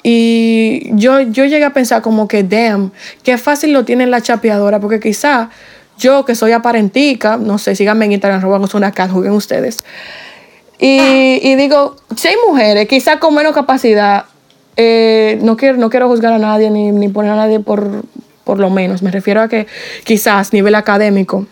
[0.02, 2.92] Y yo, yo llegué a pensar como que, damn,
[3.24, 5.50] qué fácil lo tiene la chapeadora, porque quizá
[5.98, 9.84] yo que soy aparentica, no sé, síganme en Instagram, robamos una cat, juguen ustedes.
[10.78, 14.24] Y, y digo, si hay mujeres, quizás con menos capacidad,
[14.76, 18.04] eh, no, quiero, no quiero juzgar a nadie ni, ni poner a nadie por,
[18.44, 19.02] por lo menos.
[19.02, 19.66] Me refiero a que
[20.04, 21.46] quizás nivel académico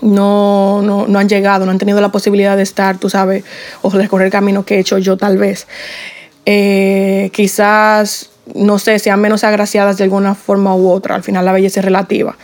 [0.00, 3.44] no, no, no han llegado, no han tenido la posibilidad de estar, tú sabes,
[3.82, 5.66] o recorrer el camino que he hecho yo tal vez.
[6.46, 11.14] Eh, quizás, no sé, sean menos agraciadas de alguna forma u otra.
[11.14, 12.36] Al final la belleza es relativa.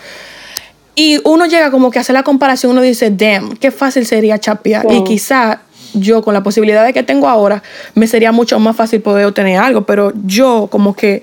[0.96, 4.38] Y uno llega como que a hacer la comparación, uno dice, damn, qué fácil sería
[4.38, 4.84] chapear.
[4.90, 5.60] Y quizá
[5.94, 7.62] yo con la posibilidad de que tengo ahora,
[7.94, 11.22] me sería mucho más fácil poder obtener algo, pero yo como que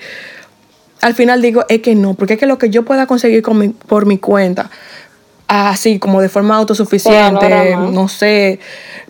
[1.01, 3.57] al final digo, es que no, porque es que lo que yo pueda conseguir con
[3.57, 4.69] mi- por mi cuenta,
[5.47, 8.59] así como de forma autosuficiente, no sé,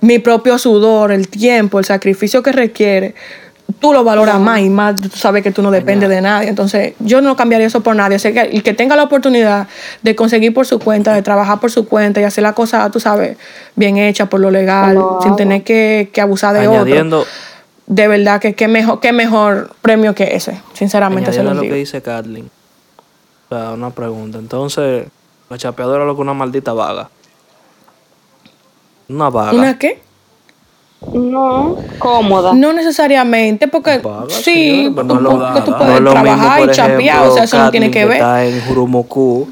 [0.01, 3.13] mi propio sudor, el tiempo, el sacrificio que requiere,
[3.79, 6.49] tú lo valoras más y más tú sabes que tú no dependes de nadie.
[6.49, 8.15] Entonces, yo no cambiaría eso por nadie.
[8.15, 9.67] Así que el que tenga la oportunidad
[10.01, 12.99] de conseguir por su cuenta, de trabajar por su cuenta y hacer la cosa, tú
[12.99, 13.37] sabes,
[13.75, 17.31] bien hecha por lo legal, sin tener que, que abusar de Añadiendo, otro.
[17.87, 20.61] De verdad que qué mejor, qué mejor premio que ese.
[20.73, 22.49] Sinceramente se lo lo que dice Kathleen.
[23.49, 24.39] O sea, una pregunta.
[24.39, 25.07] Entonces,
[25.49, 27.09] la chapeadora es lo que una maldita vaga.
[29.09, 29.53] Una vaga.
[29.53, 30.01] ¿Una qué?
[31.11, 32.53] No, cómoda.
[32.53, 37.43] No necesariamente, porque sí, porque no tú puedes no trabajar mismo, y chapear, o sea,
[37.43, 38.17] eso no tiene Kathleen, que ver.
[38.17, 39.47] Está en Jurumuku,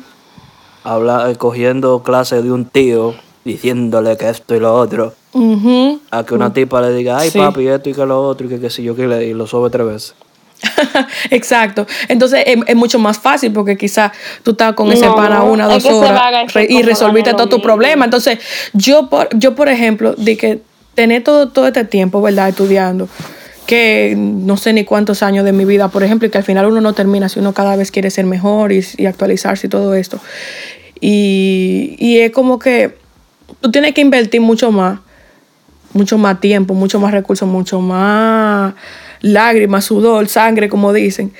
[0.84, 5.14] habla, eh, cogiendo clases de un tío, diciéndole que esto y lo otro.
[6.12, 7.38] A que una tipa le diga, ay Sí.
[7.38, 9.48] papi, esto y que lo otro, y que qué sé yo, que le, y lo
[9.48, 10.16] sube tres veces.
[11.32, 11.88] Exacto.
[12.08, 14.12] Entonces es, es mucho más fácil porque quizás
[14.44, 18.06] tú estás con ese No, pana una, dos que horas y resolviste todo tu problema.
[18.06, 18.40] Entonces,
[18.74, 20.62] yo por, yo por ejemplo, de que
[20.96, 22.50] tener todo, todo este tiempo, ¿verdad?
[22.50, 23.08] Estudiando,
[23.66, 26.66] que no sé ni cuántos años de mi vida, por ejemplo, y que al final
[26.66, 29.94] uno no termina si uno cada vez quiere ser mejor y, y actualizarse y todo
[29.96, 30.20] esto.
[31.00, 32.96] Y, y es como que
[33.60, 35.00] tú tienes que invertir mucho más
[35.94, 38.74] mucho más tiempo, mucho más recursos, mucho más
[39.22, 41.34] lágrimas, sudor, sangre, como dicen,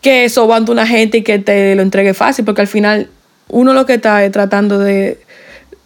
[0.00, 3.08] que sobando una gente y que te lo entregue fácil, porque al final
[3.48, 5.18] uno lo que está es tratando de,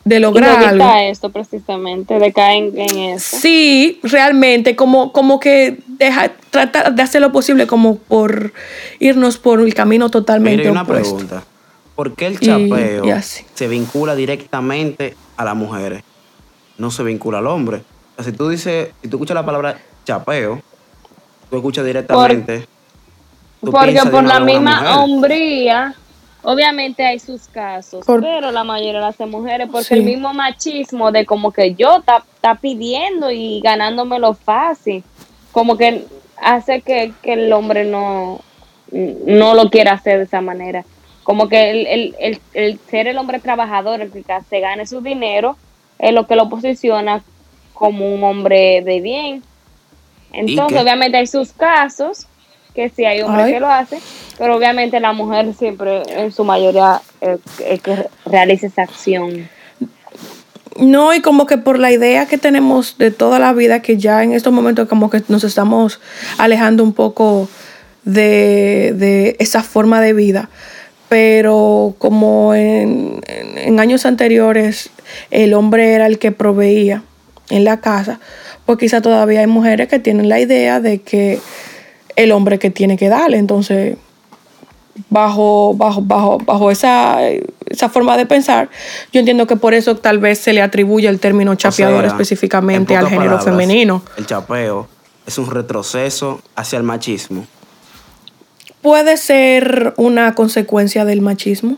[0.09, 0.93] de Y lograr me algo.
[1.11, 3.37] esto precisamente, de caer en, en eso.
[3.39, 8.53] Sí, realmente, como, como que deja, tratar de hacer lo posible como por
[8.99, 11.15] irnos por el camino totalmente Mira, hay una opuesto.
[11.17, 11.45] pregunta.
[11.95, 13.23] ¿Por qué el Y- chapeo y
[13.55, 16.03] se vincula directamente a las mujeres?
[16.79, 17.83] No se vincula al hombre.
[18.17, 20.63] O sea, si tú dices, si tú escuchas la palabra chapeo,
[21.51, 22.67] tú escuchas directamente.
[23.61, 24.97] tú Porque por la misma mujer.
[24.99, 25.95] hombría,
[26.51, 29.95] obviamente hay sus casos, Por- pero la mayoría las mujeres, porque Sí.
[29.95, 35.05] el mismo machismo de como que yo está pidiendo y ganándomelo fácil,
[35.53, 36.07] como que
[36.41, 38.41] hace que, que el hombre no,
[38.91, 40.85] no lo quiera hacer de esa manera.
[41.23, 45.03] Como que el, el, el, el ser el hombre trabajador, el que se gane su
[45.03, 45.59] dinero,
[45.99, 47.23] es lo que lo posiciona
[47.75, 49.43] como un hombre de bien.
[50.33, 50.83] Entonces, qué?
[50.83, 52.27] obviamente hay sus casos,
[52.79, 53.53] que sí hay hombres Ay.
[53.55, 53.99] que lo hacen,
[54.39, 59.49] pero obviamente la mujer siempre, en su mayoría, es el que realiza esa acción.
[60.79, 64.23] No, y como que por la idea que tenemos de toda la vida, que ya
[64.23, 65.99] en estos momentos como que nos estamos
[66.39, 67.49] alejando un poco
[68.05, 70.49] de, de esa forma de vida.
[71.09, 74.91] Pero como en, en- en años anteriores
[75.33, 77.03] el hombre era el que proveía
[77.51, 78.21] en la casa,
[78.67, 81.41] pues quizá todavía hay mujeres que tienen la idea de que
[82.19, 83.39] el hombre que tiene que darle.
[83.39, 83.97] Entonces,
[85.11, 87.19] bajo, bajo, bajo, bajo esa,
[87.67, 88.69] esa forma de pensar,
[89.13, 92.09] yo entiendo que por eso tal vez se le atribuye el término O chapeador sea,
[92.09, 94.03] específicamente en al género palabras, femenino.
[94.17, 94.89] El chapeo
[95.27, 97.47] es un retroceso hacia el machismo.
[98.83, 101.77] Puede ser una consecuencia del machismo.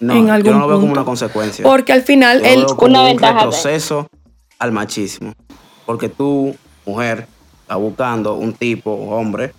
[0.00, 1.00] No, en algún yo no lo veo como punto.
[1.00, 1.62] una consecuencia.
[1.64, 4.06] Porque al final Yo lo él veo como Una un ventaja de- retroceso
[4.58, 5.32] al machismo.
[5.86, 6.54] Porque tú,
[6.86, 7.26] mujer,
[7.64, 9.52] estás buscando un tipo, hombre,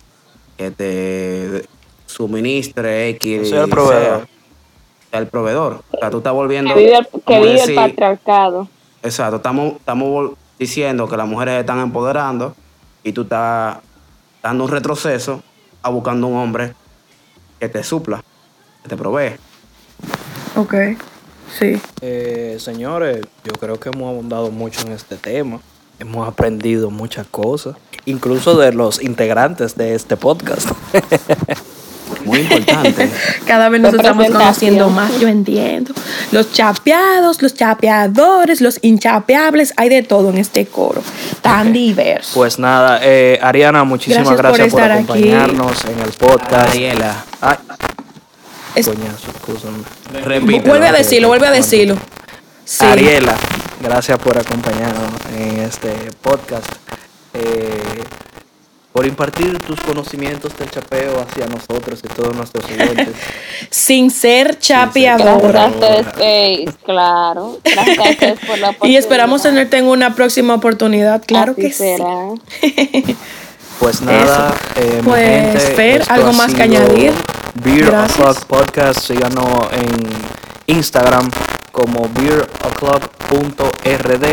[0.56, 1.64] que te
[2.06, 3.48] suministre X.
[3.50, 4.26] Sea el proveedor.
[5.10, 5.82] sea, el proveedor.
[5.92, 6.74] O sea, tú estás volviendo.
[6.74, 8.68] Que vive, el- que vive el patriarcado.
[9.02, 12.54] Exacto, estamos, estamos diciendo que las mujeres están empoderando
[13.04, 13.78] y tú estás
[14.42, 15.42] dando un retroceso
[15.82, 16.72] a buscando un hombre
[17.60, 18.22] que te supla,
[18.82, 19.36] que te provee.
[20.56, 20.74] Ok,
[21.58, 21.80] sí.
[22.00, 25.60] Eh, señores, yo creo que hemos abundado mucho en este tema.
[25.98, 30.68] Hemos aprendido muchas cosas, incluso de los integrantes de este podcast.
[32.24, 33.08] Muy importante.
[33.46, 35.94] Cada vez nos estamos conociendo más, yo entiendo.
[36.32, 41.02] Los chapeados, los chapeadores, los inchapeables, hay de todo en este coro,
[41.40, 42.32] tan diverso.
[42.34, 45.30] Pues nada, eh, Ariana, muchísimas Gracias por gracias por, estar aquí.
[45.30, 46.68] acompañarnos en el podcast.
[46.70, 47.56] Ariela, Ay,
[48.74, 49.32] Es- coñazo,
[50.24, 50.68] repite.
[50.68, 51.96] vuelve a decirlo, vuelve a decirlo.
[52.66, 52.84] Sí.
[52.84, 53.36] Ariela,
[53.80, 56.66] gracias por acompañarnos en este podcast.
[57.32, 58.02] Eh,
[58.92, 63.10] por impartir tus conocimientos del chapeo hacia nosotros y todos nuestros oyentes.
[63.70, 65.70] Sin ser chapeadora.
[65.70, 67.60] Gracias claro.
[67.62, 68.94] Gracias por la oportunidad.
[68.94, 72.06] Y esperamos tenerte en una próxima oportunidad, claro Así que será.
[72.60, 73.16] sí.
[73.78, 77.12] Pues nada, eh, Pues, gente, Fer, esto ¿algo más que añadir?
[77.62, 77.92] Beer
[78.48, 81.30] Podcast, síganos en Instagram
[81.76, 84.24] como beeroclock.rd.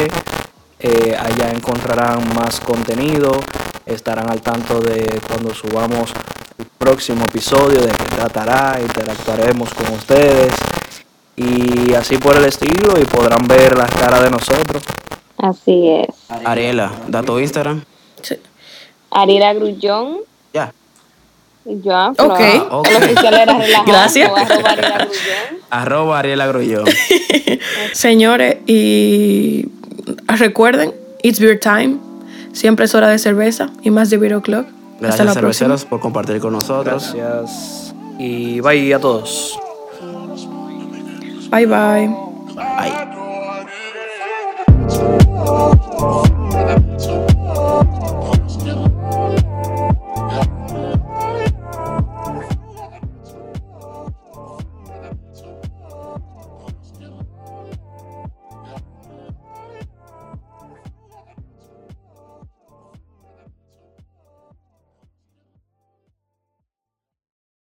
[0.80, 3.32] Eh, allá encontrarán más contenido,
[3.86, 6.14] estarán al tanto de cuando subamos
[6.58, 10.54] el próximo episodio, de qué tratará, interactuaremos con ustedes
[11.36, 14.84] y así por el estilo y podrán ver las caras de nosotros.
[15.38, 16.08] Así es.
[16.46, 17.84] Ariela, da tu Instagram.
[18.22, 18.38] Sí.
[19.12, 20.20] Arira Grullón.
[20.54, 20.74] Ya.
[21.66, 22.18] Ya, Ok.
[22.38, 22.88] pero Ok.
[22.90, 23.86] El oficial era relajado.
[23.88, 24.32] Gracias.
[24.32, 25.10] arroba Arira Grullón.
[25.70, 26.86] Arroba Ariela Grullón.
[27.94, 29.66] Señores, y
[30.28, 31.98] recuerden, it's beer time.
[32.52, 34.66] Siempre es hora de cerveza y más de Beer O'Clock.
[34.68, 35.52] Hasta Gracias, la próxima.
[35.70, 37.14] cerveceros, por compartir con nosotros.
[37.16, 39.58] Gracias y bye a todos.
[41.50, 42.10] Bye bye.
[42.56, 42.94] Bye.